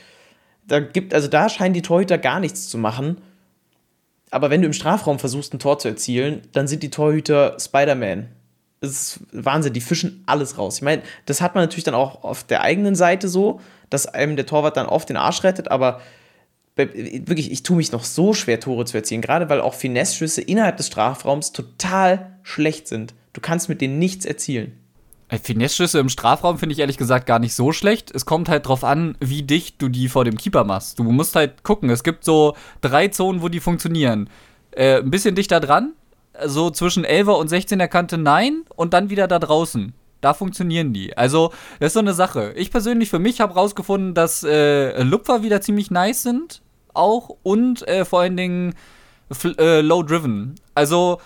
[0.67, 3.17] Da gibt, also da scheinen die Torhüter gar nichts zu machen.
[4.29, 8.29] Aber wenn du im Strafraum versuchst, ein Tor zu erzielen, dann sind die Torhüter Spider-Man.
[8.81, 10.77] Das ist Wahnsinn, die fischen alles raus.
[10.77, 14.35] Ich meine, das hat man natürlich dann auch auf der eigenen Seite so, dass einem
[14.35, 16.01] der Torwart dann oft den Arsch rettet, aber
[16.75, 20.77] wirklich, ich tue mich noch so schwer, Tore zu erzielen, gerade weil auch Finesse-Schüsse innerhalb
[20.77, 23.13] des Strafraums total schlecht sind.
[23.33, 24.73] Du kannst mit denen nichts erzielen.
[25.29, 28.11] Äh, Finesse-Schüsse im Strafraum finde ich ehrlich gesagt gar nicht so schlecht.
[28.13, 30.99] Es kommt halt drauf an, wie dicht du die vor dem Keeper machst.
[30.99, 34.29] Du musst halt gucken, es gibt so drei Zonen, wo die funktionieren.
[34.71, 35.93] Äh, ein bisschen dichter dran,
[36.45, 39.93] so zwischen 11er und 16er Kante nein und dann wieder da draußen.
[40.19, 41.15] Da funktionieren die.
[41.15, 42.53] Also, das ist so eine Sache.
[42.55, 46.61] Ich persönlich für mich habe rausgefunden, dass äh, Lupfer wieder ziemlich nice sind
[46.95, 48.75] auch und äh, vor allen Dingen
[49.57, 50.55] äh, Low Driven.
[50.73, 51.19] Also,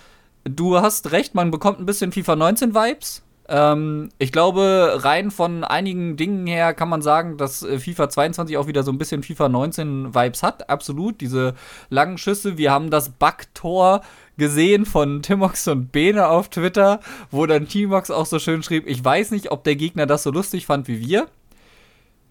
[0.43, 3.23] du hast recht, man bekommt ein bisschen FIFA 19 Vibes.
[3.49, 8.57] Ähm, ich glaube, rein von einigen Dingen her kann man sagen, dass äh, FIFA 22
[8.57, 10.69] auch wieder so ein bisschen FIFA 19 Vibes hat.
[10.69, 11.19] Absolut.
[11.19, 11.55] Diese
[11.89, 12.57] langen Schüsse.
[12.57, 14.01] Wir haben das Backtor
[14.37, 16.99] gesehen von Timox und Bene auf Twitter,
[17.31, 20.31] wo dann Timox auch so schön schrieb, ich weiß nicht, ob der Gegner das so
[20.31, 21.27] lustig fand wie wir.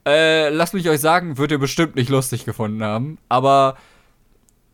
[0.08, 3.18] Äh, lasst mich euch sagen, wird ihr bestimmt nicht lustig gefunden haben.
[3.28, 3.76] Aber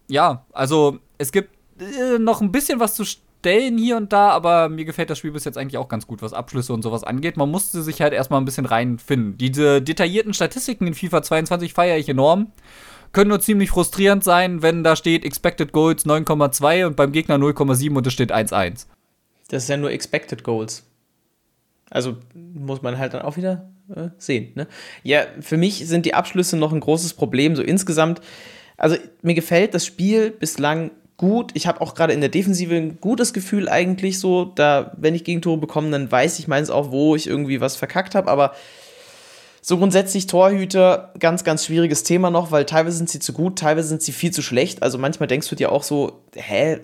[0.07, 4.69] ja, also es gibt äh, noch ein bisschen was zu stellen hier und da, aber
[4.69, 7.37] mir gefällt das Spiel bis jetzt eigentlich auch ganz gut, was Abschlüsse und sowas angeht.
[7.37, 9.37] Man musste sich halt erstmal ein bisschen reinfinden.
[9.37, 12.53] Diese detaillierten Statistiken in FIFA 22 feiere ich enorm.
[13.11, 17.97] Können nur ziemlich frustrierend sein, wenn da steht Expected Goals 9,2 und beim Gegner 0,7
[17.97, 18.87] und es steht 1,1.
[19.49, 20.85] Das ist ja nur Expected Goals.
[21.91, 24.53] Also muss man halt dann auch wieder äh, sehen.
[24.55, 24.67] Ne?
[25.03, 27.57] Ja, für mich sind die Abschlüsse noch ein großes Problem.
[27.57, 28.21] So insgesamt,
[28.77, 31.53] also mir gefällt das Spiel bislang gut.
[31.55, 34.45] Ich habe auch gerade in der Defensive ein gutes Gefühl eigentlich so.
[34.45, 38.15] Da, wenn ich Gegentore bekomme, dann weiß ich meins auch, wo ich irgendwie was verkackt
[38.15, 38.31] habe.
[38.31, 38.53] Aber
[39.61, 43.89] so grundsätzlich Torhüter, ganz, ganz schwieriges Thema noch, weil teilweise sind sie zu gut, teilweise
[43.89, 44.83] sind sie viel zu schlecht.
[44.83, 46.81] Also manchmal denkst du dir auch so, hä,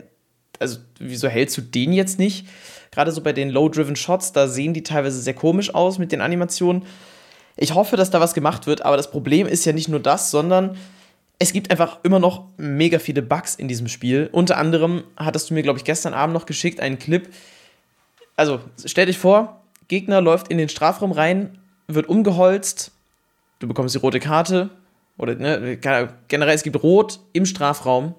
[0.60, 2.46] also wieso hältst du den jetzt nicht?
[2.92, 6.20] Gerade so bei den Low-Driven Shots, da sehen die teilweise sehr komisch aus mit den
[6.20, 6.84] Animationen.
[7.56, 10.30] Ich hoffe, dass da was gemacht wird, aber das Problem ist ja nicht nur das,
[10.30, 10.76] sondern
[11.38, 14.28] es gibt einfach immer noch mega viele Bugs in diesem Spiel.
[14.30, 17.28] Unter anderem hattest du mir, glaube ich, gestern Abend noch geschickt, einen Clip.
[18.36, 22.92] Also, stell dich vor, Gegner läuft in den Strafraum rein, wird umgeholzt,
[23.58, 24.70] du bekommst die rote Karte,
[25.16, 28.14] oder ne, generell es gibt Rot im Strafraum.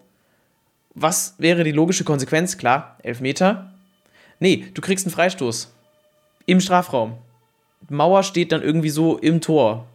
[0.93, 2.57] Was wäre die logische Konsequenz?
[2.57, 3.73] Klar, Elfmeter.
[4.39, 5.71] Nee, du kriegst einen Freistoß.
[6.45, 7.17] Im Strafraum.
[7.89, 9.87] Mauer steht dann irgendwie so im Tor.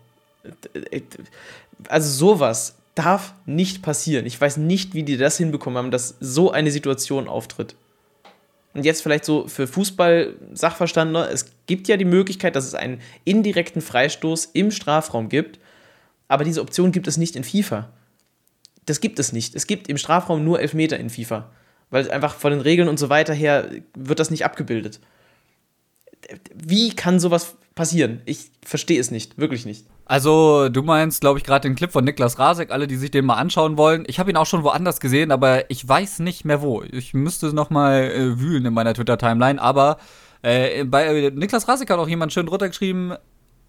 [1.89, 4.27] Also sowas darf nicht passieren.
[4.27, 7.77] Ich weiß nicht, wie die das hinbekommen haben, dass so eine Situation auftritt.
[8.73, 13.81] Und jetzt vielleicht so für Fußball-Sachverstandene, es gibt ja die Möglichkeit, dass es einen indirekten
[13.81, 15.59] Freistoß im Strafraum gibt,
[16.29, 17.89] aber diese Option gibt es nicht in FIFA.
[18.87, 19.55] Das gibt es nicht.
[19.55, 21.51] Es gibt im Strafraum nur Elfmeter in FIFA
[21.90, 25.01] weil einfach von den Regeln und so weiter her wird das nicht abgebildet.
[26.55, 28.22] Wie kann sowas passieren?
[28.25, 29.87] Ich verstehe es nicht, wirklich nicht.
[30.07, 33.25] Also, du meinst, glaube ich, gerade den Clip von Niklas Rasek, alle, die sich den
[33.25, 34.05] mal anschauen wollen.
[34.07, 36.83] Ich habe ihn auch schon woanders gesehen, aber ich weiß nicht mehr wo.
[36.83, 39.61] Ich müsste noch mal äh, wühlen in meiner Twitter-Timeline.
[39.61, 39.99] Aber
[40.42, 43.14] äh, bei äh, Niklas Rasek hat auch jemand schön drunter geschrieben,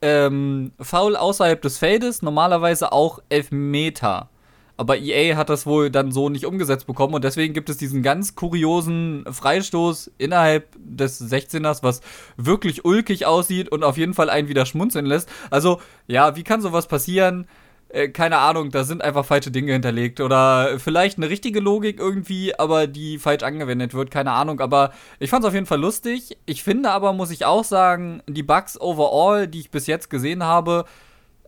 [0.01, 4.30] ähm, Foul außerhalb des Feldes, normalerweise auch Elfmeter.
[4.78, 8.04] Aber EA hat das wohl dann so nicht umgesetzt bekommen und deswegen gibt es diesen
[8.04, 12.02] ganz kuriosen Freistoß innerhalb des 16ers, was
[12.38, 15.30] wirklich ulkig aussieht und auf jeden Fall einen wieder schmunzeln lässt.
[15.50, 17.48] Also, ja, wie kann sowas passieren?
[17.90, 22.58] Äh, keine Ahnung, da sind einfach falsche Dinge hinterlegt oder vielleicht eine richtige Logik irgendwie,
[22.58, 24.60] aber die falsch angewendet wird, keine Ahnung.
[24.60, 26.38] Aber ich fand es auf jeden Fall lustig.
[26.46, 30.44] Ich finde aber, muss ich auch sagen, die Bugs overall, die ich bis jetzt gesehen
[30.44, 30.86] habe,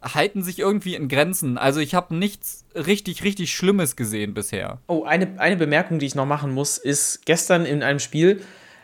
[0.02, 1.58] halten sich irgendwie in Grenzen.
[1.58, 4.80] Also ich habe nichts richtig, richtig Schlimmes gesehen bisher.
[4.88, 8.42] Oh, eine, eine Bemerkung, die ich noch machen muss, ist, gestern in einem Spiel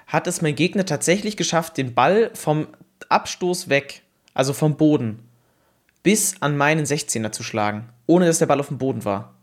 [0.07, 2.67] hat es mein Gegner tatsächlich geschafft, den Ball vom
[3.09, 4.01] Abstoß weg,
[4.33, 5.19] also vom Boden,
[6.03, 9.33] bis an meinen 16er zu schlagen, ohne dass der Ball auf dem Boden war.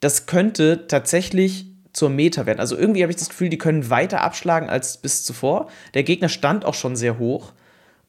[0.00, 2.60] Das könnte tatsächlich zur Meter werden.
[2.60, 5.68] Also irgendwie habe ich das Gefühl, die können weiter abschlagen als bis zuvor.
[5.94, 7.52] Der Gegner stand auch schon sehr hoch.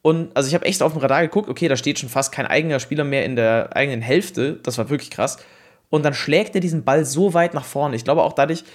[0.06, 2.46] Und also ich habe echt auf dem Radar geguckt, okay, da steht schon fast kein
[2.46, 4.60] eigener Spieler mehr in der eigenen Hälfte.
[4.62, 5.38] Das war wirklich krass.
[5.89, 7.96] Und dann schlägt er diesen Ball so weit nach vorne.
[7.96, 8.65] Ich glaube auch dadurch,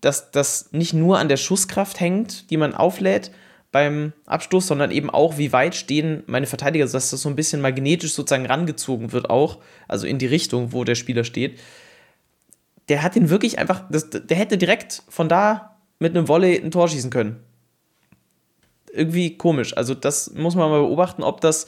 [0.00, 3.30] dass das nicht nur an der Schusskraft hängt, die man auflädt
[3.72, 7.60] beim Abstoß, sondern eben auch, wie weit stehen meine Verteidiger, dass das so ein bisschen
[7.60, 11.60] magnetisch sozusagen rangezogen wird auch, also in die Richtung, wo der Spieler steht.
[12.88, 16.70] Der hat ihn wirklich einfach, das, der hätte direkt von da mit einem Volley ein
[16.70, 17.44] Tor schießen können
[18.92, 19.76] irgendwie komisch.
[19.76, 21.66] Also das muss man mal beobachten, ob das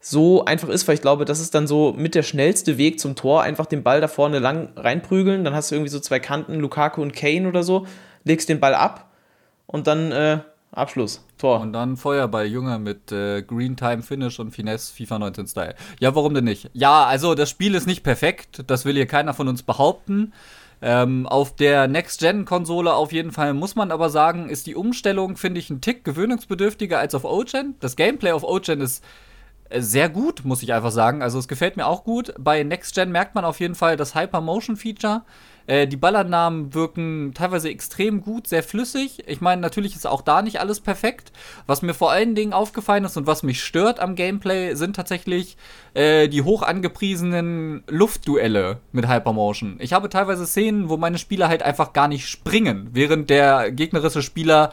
[0.00, 3.14] so einfach ist, weil ich glaube, das ist dann so mit der schnellste Weg zum
[3.14, 6.56] Tor, einfach den Ball da vorne lang reinprügeln, dann hast du irgendwie so zwei Kanten,
[6.56, 7.86] Lukaku und Kane oder so,
[8.24, 9.10] legst den Ball ab
[9.66, 10.38] und dann äh,
[10.72, 11.60] Abschluss, Tor.
[11.60, 15.74] Und dann Feuerball, Junge, mit äh, Green Time Finish und Finesse FIFA 19 Style.
[16.00, 16.70] Ja, warum denn nicht?
[16.72, 20.32] Ja, also das Spiel ist nicht perfekt, das will hier keiner von uns behaupten.
[20.84, 25.60] Ähm, auf der Next-Gen-Konsole auf jeden Fall muss man aber sagen, ist die Umstellung, finde
[25.60, 27.76] ich, ein Tick gewöhnungsbedürftiger als auf O-Gen.
[27.78, 29.04] Das Gameplay auf O-Gen ist
[29.78, 31.22] sehr gut, muss ich einfach sagen.
[31.22, 32.34] Also es gefällt mir auch gut.
[32.38, 35.22] Bei Next Gen merkt man auf jeden Fall das Hyper-Motion Feature.
[35.66, 39.22] Äh, die Ballernamen wirken teilweise extrem gut, sehr flüssig.
[39.26, 41.32] Ich meine, natürlich ist auch da nicht alles perfekt.
[41.66, 45.56] Was mir vor allen Dingen aufgefallen ist und was mich stört am Gameplay, sind tatsächlich
[45.94, 49.76] äh, die hoch angepriesenen Luftduelle mit Hypermotion.
[49.80, 54.22] Ich habe teilweise Szenen, wo meine Spieler halt einfach gar nicht springen, während der gegnerische
[54.22, 54.72] Spieler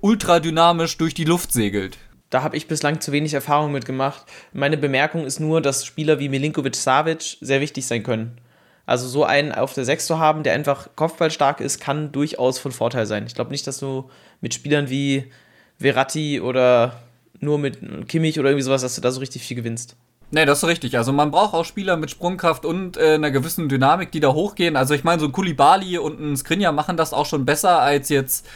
[0.00, 1.98] ultra dynamisch durch die Luft segelt
[2.30, 4.24] da habe ich bislang zu wenig Erfahrung mitgemacht.
[4.52, 8.38] Meine Bemerkung ist nur, dass Spieler wie Milinkovic Savic sehr wichtig sein können.
[8.84, 12.72] Also so einen auf der 6 zu haben, der einfach kopfballstark ist, kann durchaus von
[12.72, 13.26] Vorteil sein.
[13.26, 14.10] Ich glaube nicht, dass du
[14.40, 15.30] mit Spielern wie
[15.78, 17.02] Verratti oder
[17.40, 19.96] nur mit Kimmich oder irgendwie sowas, dass du da so richtig viel gewinnst.
[20.30, 20.96] Nee, das ist richtig.
[20.96, 24.76] Also man braucht auch Spieler mit Sprungkraft und äh, einer gewissen Dynamik, die da hochgehen.
[24.76, 28.10] Also ich meine, so ein Kulibali und ein Skriniar machen das auch schon besser als
[28.10, 28.46] jetzt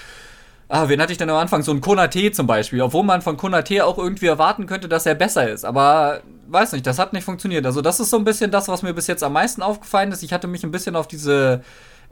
[0.73, 1.63] ah, wen hatte ich denn am Anfang?
[1.63, 2.81] So ein Konate zum Beispiel.
[2.81, 5.65] Obwohl man von Konate auch irgendwie erwarten könnte, dass er besser ist.
[5.65, 7.67] Aber weiß nicht, das hat nicht funktioniert.
[7.67, 10.23] Also, das ist so ein bisschen das, was mir bis jetzt am meisten aufgefallen ist.
[10.23, 11.63] Ich hatte mich ein bisschen auf diese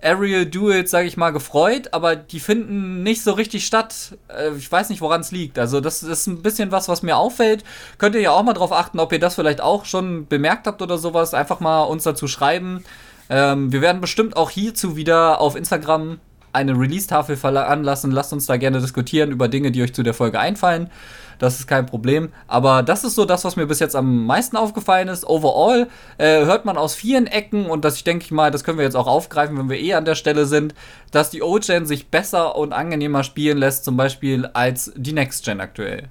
[0.03, 4.19] Aerial Duels, sage ich mal, gefreut, aber die finden nicht so richtig statt.
[4.29, 5.59] Äh, ich weiß nicht, woran es liegt.
[5.59, 7.65] Also das ist ein bisschen was, was mir auffällt.
[7.97, 10.83] Könnt ihr ja auch mal drauf achten, ob ihr das vielleicht auch schon bemerkt habt
[10.83, 11.33] oder sowas.
[11.33, 12.85] Einfach mal uns dazu schreiben.
[13.31, 16.19] Ähm, wir werden bestimmt auch hierzu wieder auf Instagram
[16.53, 18.11] eine Release-Tafel veranlassen.
[18.11, 20.91] Lasst uns da gerne diskutieren über Dinge, die euch zu der Folge einfallen.
[21.39, 22.31] Das ist kein Problem.
[22.47, 25.27] Aber das ist so das, was mir bis jetzt am meisten aufgefallen ist.
[25.27, 28.79] Overall äh, hört man aus vielen Ecken, und das ich denke ich mal, das können
[28.79, 30.75] wir jetzt auch aufgreifen, wenn wir eh an der Stelle sind,
[31.11, 35.45] dass die Old Gen sich besser und angenehmer spielen lässt, zum Beispiel als die Next
[35.45, 36.09] Gen aktuell.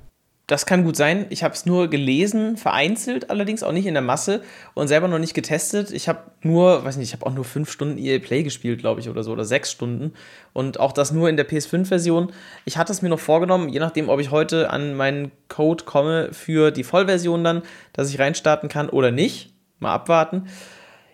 [0.49, 1.27] Das kann gut sein.
[1.29, 4.41] Ich habe es nur gelesen, vereinzelt, allerdings auch nicht in der Masse
[4.73, 5.91] und selber noch nicht getestet.
[5.91, 8.99] Ich habe nur, weiß nicht, ich habe auch nur fünf Stunden EA Play gespielt, glaube
[8.99, 10.12] ich, oder so, oder sechs Stunden.
[10.51, 12.31] Und auch das nur in der PS5-Version.
[12.65, 16.29] Ich hatte es mir noch vorgenommen, je nachdem, ob ich heute an meinen Code komme
[16.33, 17.62] für die Vollversion dann,
[17.93, 19.53] dass ich reinstarten kann oder nicht.
[19.77, 20.47] Mal abwarten.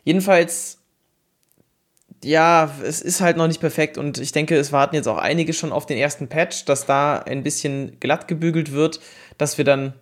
[0.05, 0.85] Jedenfalls
[2.25, 5.53] ja, es ist halt noch nicht perfekt und ich denke, es warten jetzt auch einige
[5.53, 8.99] schon auf den ersten Patch, dass da ein bisschen glatt gebügelt wird,
[9.37, 9.93] dass wir dann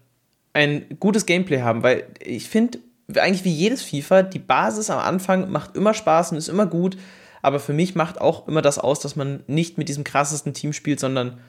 [0.53, 2.79] ein gutes Gameplay haben, weil ich finde,
[3.15, 6.97] eigentlich wie jedes FIFA, die Basis am Anfang macht immer Spaß und ist immer gut,
[7.41, 10.73] aber für mich macht auch immer das aus, dass man nicht mit diesem krassesten Team
[10.73, 11.39] spielt, sondern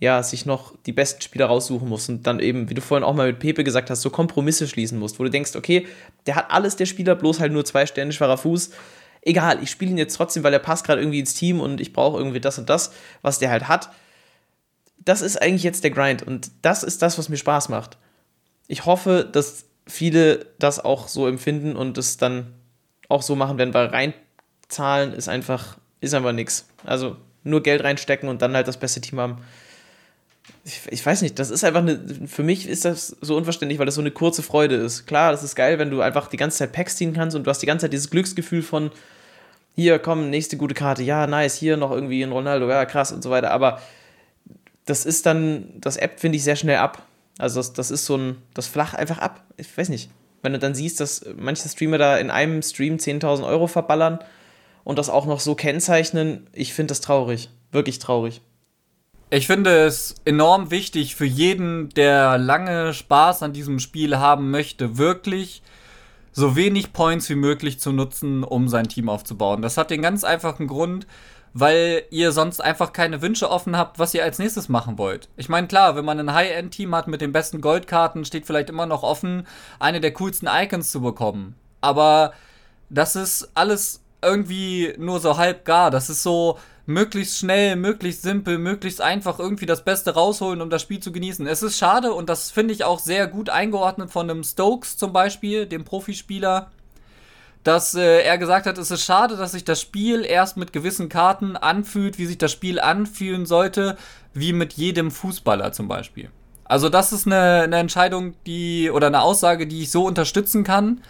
[0.00, 3.14] ja, sich noch die besten Spieler raussuchen muss und dann eben, wie du vorhin auch
[3.14, 5.86] mal mit Pepe gesagt hast, so Kompromisse schließen musst, wo du denkst, okay,
[6.26, 8.70] der hat alles, der Spieler, bloß halt nur zwei Sterne schwerer Fuß
[9.22, 11.92] egal, ich spiele ihn jetzt trotzdem, weil er passt gerade irgendwie ins Team und ich
[11.92, 13.90] brauche irgendwie das und das, was der halt hat.
[15.04, 17.96] Das ist eigentlich jetzt der Grind und das ist das, was mir Spaß macht.
[18.66, 22.52] Ich hoffe, dass viele das auch so empfinden und es dann
[23.08, 26.68] auch so machen werden, weil reinzahlen ist einfach, ist einfach nichts.
[26.84, 29.38] Also nur Geld reinstecken und dann halt das beste Team haben.
[30.64, 33.86] Ich, ich, weiß nicht, das ist einfach eine, für mich ist das so unverständlich, weil
[33.86, 35.06] das so eine kurze Freude ist.
[35.06, 37.50] Klar, das ist geil, wenn du einfach die ganze Zeit Packs ziehen kannst und du
[37.50, 38.90] hast die ganze Zeit dieses Glücksgefühl von,
[39.74, 43.22] hier, komm, nächste gute Karte, ja, nice, hier noch irgendwie ein Ronaldo, ja, krass und
[43.22, 43.52] so weiter.
[43.52, 43.80] Aber
[44.88, 47.02] das ist dann, das App finde ich sehr schnell ab.
[47.38, 49.44] Also das, das ist so ein, das flach einfach ab.
[49.56, 50.10] Ich weiß nicht.
[50.42, 54.18] Wenn du dann siehst, dass manche Streamer da in einem Stream 10.000 Euro verballern
[54.84, 57.50] und das auch noch so kennzeichnen, ich finde das traurig.
[57.70, 58.40] Wirklich traurig.
[59.30, 64.96] Ich finde es enorm wichtig für jeden, der lange Spaß an diesem Spiel haben möchte,
[64.96, 65.62] wirklich
[66.32, 69.60] so wenig Points wie möglich zu nutzen, um sein Team aufzubauen.
[69.60, 71.06] Das hat den ganz einfachen Grund,
[71.60, 75.28] weil ihr sonst einfach keine Wünsche offen habt, was ihr als nächstes machen wollt.
[75.36, 78.86] Ich meine, klar, wenn man ein High-End-Team hat mit den besten Goldkarten, steht vielleicht immer
[78.86, 79.46] noch offen,
[79.78, 81.56] eine der coolsten Icons zu bekommen.
[81.80, 82.32] Aber
[82.90, 85.90] das ist alles irgendwie nur so halb gar.
[85.90, 90.80] Das ist so, möglichst schnell, möglichst simpel, möglichst einfach irgendwie das Beste rausholen, um das
[90.80, 91.46] Spiel zu genießen.
[91.46, 95.12] Es ist schade und das finde ich auch sehr gut eingeordnet von einem Stokes zum
[95.12, 96.70] Beispiel, dem Profispieler,
[97.64, 101.08] dass äh, er gesagt hat, es ist schade, dass sich das Spiel erst mit gewissen
[101.08, 103.96] Karten anfühlt, wie sich das Spiel anfühlen sollte,
[104.32, 106.30] wie mit jedem Fußballer zum Beispiel.
[106.64, 111.02] Also das ist eine, eine Entscheidung, die oder eine Aussage, die ich so unterstützen kann.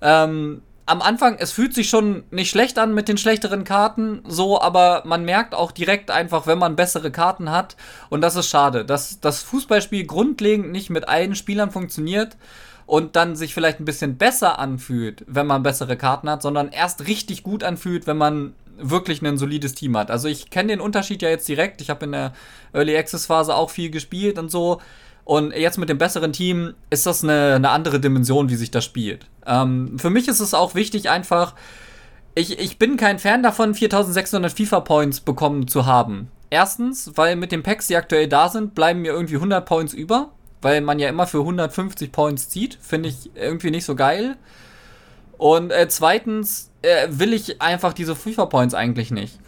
[0.00, 4.60] Ähm, am Anfang, es fühlt sich schon nicht schlecht an mit den schlechteren Karten, so,
[4.60, 7.76] aber man merkt auch direkt einfach, wenn man bessere Karten hat.
[8.10, 12.36] Und das ist schade, dass das Fußballspiel grundlegend nicht mit allen Spielern funktioniert
[12.86, 17.06] und dann sich vielleicht ein bisschen besser anfühlt, wenn man bessere Karten hat, sondern erst
[17.06, 20.10] richtig gut anfühlt, wenn man wirklich ein solides Team hat.
[20.10, 21.80] Also ich kenne den Unterschied ja jetzt direkt.
[21.80, 22.32] Ich habe in der
[22.72, 24.80] Early Access Phase auch viel gespielt und so.
[25.24, 28.84] Und jetzt mit dem besseren Team ist das eine, eine andere Dimension, wie sich das
[28.84, 29.26] spielt.
[29.46, 31.54] Ähm, für mich ist es auch wichtig, einfach,
[32.34, 36.28] ich, ich bin kein Fan davon, 4600 FIFA-Points bekommen zu haben.
[36.50, 40.32] Erstens, weil mit den Packs, die aktuell da sind, bleiben mir irgendwie 100 Points über,
[40.62, 42.78] weil man ja immer für 150 Points zieht.
[42.80, 44.36] Finde ich irgendwie nicht so geil.
[45.36, 49.38] Und äh, zweitens äh, will ich einfach diese FIFA-Points eigentlich nicht.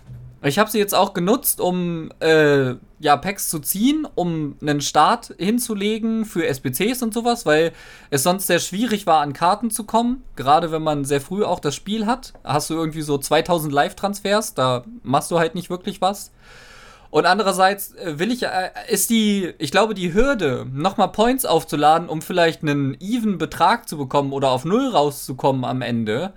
[0.46, 5.34] Ich habe sie jetzt auch genutzt, um äh, ja, Packs zu ziehen, um einen Start
[5.38, 7.72] hinzulegen für SBCs und sowas, weil
[8.10, 10.22] es sonst sehr schwierig war, an Karten zu kommen.
[10.36, 14.52] Gerade wenn man sehr früh auch das Spiel hat, hast du irgendwie so 2000 Live-Transfers,
[14.52, 16.30] da machst du halt nicht wirklich was.
[17.14, 22.08] Und andererseits äh, will ich, äh, ist die, ich glaube, die Hürde, nochmal Points aufzuladen,
[22.08, 26.32] um vielleicht einen even Betrag zu bekommen oder auf Null rauszukommen am Ende,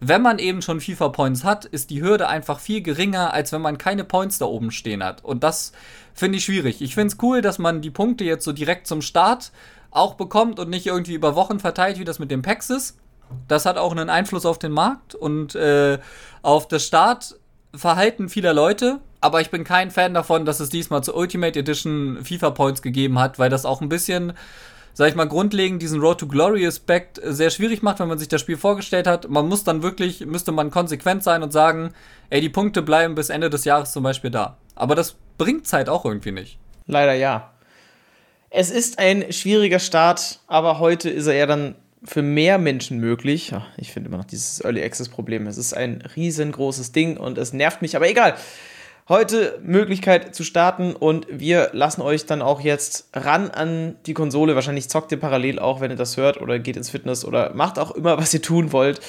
[0.00, 3.60] wenn man eben schon FIFA Points hat, ist die Hürde einfach viel geringer, als wenn
[3.60, 5.22] man keine Points da oben stehen hat.
[5.22, 5.72] Und das
[6.14, 6.80] finde ich schwierig.
[6.80, 9.52] Ich finde es cool, dass man die Punkte jetzt so direkt zum Start
[9.90, 12.96] auch bekommt und nicht irgendwie über Wochen verteilt, wie das mit dem Packs ist.
[13.48, 15.98] Das hat auch einen Einfluss auf den Markt und äh,
[16.40, 19.00] auf das Startverhalten vieler Leute.
[19.22, 23.18] Aber ich bin kein Fan davon, dass es diesmal zur Ultimate Edition FIFA Points gegeben
[23.18, 24.34] hat, weil das auch ein bisschen
[24.94, 28.28] sag ich mal, grundlegend diesen Road to Glory Aspekt sehr schwierig macht, wenn man sich
[28.28, 29.28] das Spiel vorgestellt hat.
[29.28, 31.94] Man muss dann wirklich, müsste man konsequent sein und sagen,
[32.30, 34.58] ey, die Punkte bleiben bis Ende des Jahres zum Beispiel da.
[34.74, 36.58] Aber das bringt Zeit auch irgendwie nicht.
[36.86, 37.52] Leider ja.
[38.50, 43.54] Es ist ein schwieriger Start, aber heute ist er ja dann für mehr Menschen möglich.
[43.78, 45.46] Ich finde immer noch dieses Early Access Problem.
[45.46, 48.34] Es ist ein riesengroßes Ding und es nervt mich, aber egal.
[49.12, 54.54] Heute Möglichkeit zu starten und wir lassen euch dann auch jetzt ran an die Konsole.
[54.54, 57.78] Wahrscheinlich zockt ihr parallel auch, wenn ihr das hört oder geht ins Fitness oder macht
[57.78, 59.02] auch immer, was ihr tun wollt.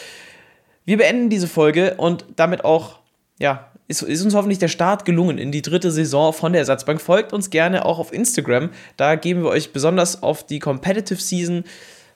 [0.84, 3.00] Wir beenden diese Folge und damit auch,
[3.40, 7.00] ja, ist, ist, uns hoffentlich der Start gelungen in die dritte Saison von der Ersatzbank.
[7.00, 8.72] Folgt uns gerne auch auf Instagram.
[8.98, 11.64] Da geben wir euch besonders auf die Competitive Season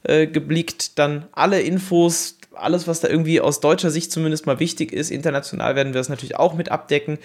[0.03, 4.91] äh, geblickt dann alle Infos, alles, was da irgendwie aus deutscher Sicht zumindest mal wichtig
[4.91, 5.09] ist.
[5.09, 7.17] International werden wir das natürlich auch mit abdecken.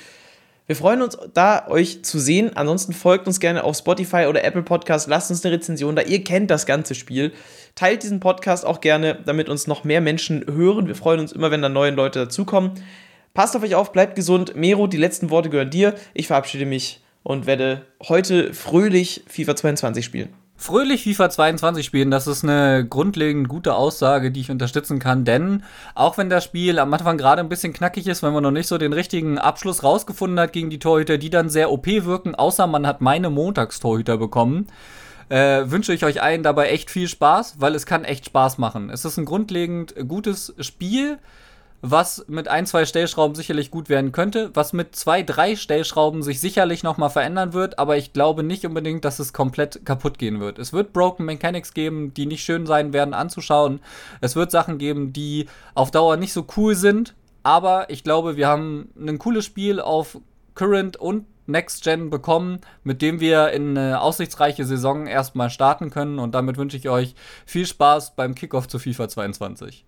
[0.67, 2.57] Wir freuen uns da, euch zu sehen.
[2.57, 5.09] Ansonsten folgt uns gerne auf Spotify oder Apple Podcast.
[5.09, 6.03] Lasst uns eine Rezension da.
[6.03, 7.33] Ihr kennt das ganze Spiel.
[7.75, 10.87] Teilt diesen Podcast auch gerne, damit uns noch mehr Menschen hören.
[10.87, 12.73] Wir freuen uns immer, wenn da neue Leute dazukommen.
[13.35, 14.55] Passt auf euch auf, bleibt gesund.
[14.55, 15.95] Mero, die letzten Worte gehören dir.
[16.15, 20.42] Ich verabschiede mich und werde heute fröhlich FIFA 22 spielen.
[20.63, 25.65] Fröhlich FIFA 22 spielen, das ist eine grundlegend gute Aussage, die ich unterstützen kann, denn
[25.97, 28.69] auch wenn das Spiel am Anfang gerade ein bisschen knackig ist, wenn man noch nicht
[28.69, 32.69] so den richtigen Abschluss rausgefunden hat gegen die Torhüter, die dann sehr OP wirken, außer
[32.69, 34.69] man hat meine Montagstorhüter bekommen,
[35.31, 38.89] äh, wünsche ich euch allen dabei echt viel Spaß, weil es kann echt Spaß machen.
[38.89, 41.19] Es ist ein grundlegend gutes Spiel
[41.83, 46.41] was mit ein, zwei Stellschrauben sicherlich gut werden könnte, was mit zwei, drei Stellschrauben sich
[46.41, 50.61] sicherlich nochmal verändern wird, aber ich glaube nicht unbedingt, dass es komplett kaputt gehen wird.
[50.61, 53.81] Es wird Broken Mechanics geben, die nicht schön sein werden anzuschauen.
[54.21, 58.47] Es wird Sachen geben, die auf Dauer nicht so cool sind, aber ich glaube, wir
[58.47, 60.19] haben ein cooles Spiel auf
[60.55, 66.21] Current und Next Gen bekommen, mit dem wir in eine aussichtsreiche Saison erstmal starten können.
[66.21, 69.85] Und damit wünsche ich euch viel Spaß beim Kickoff zu FIFA 22.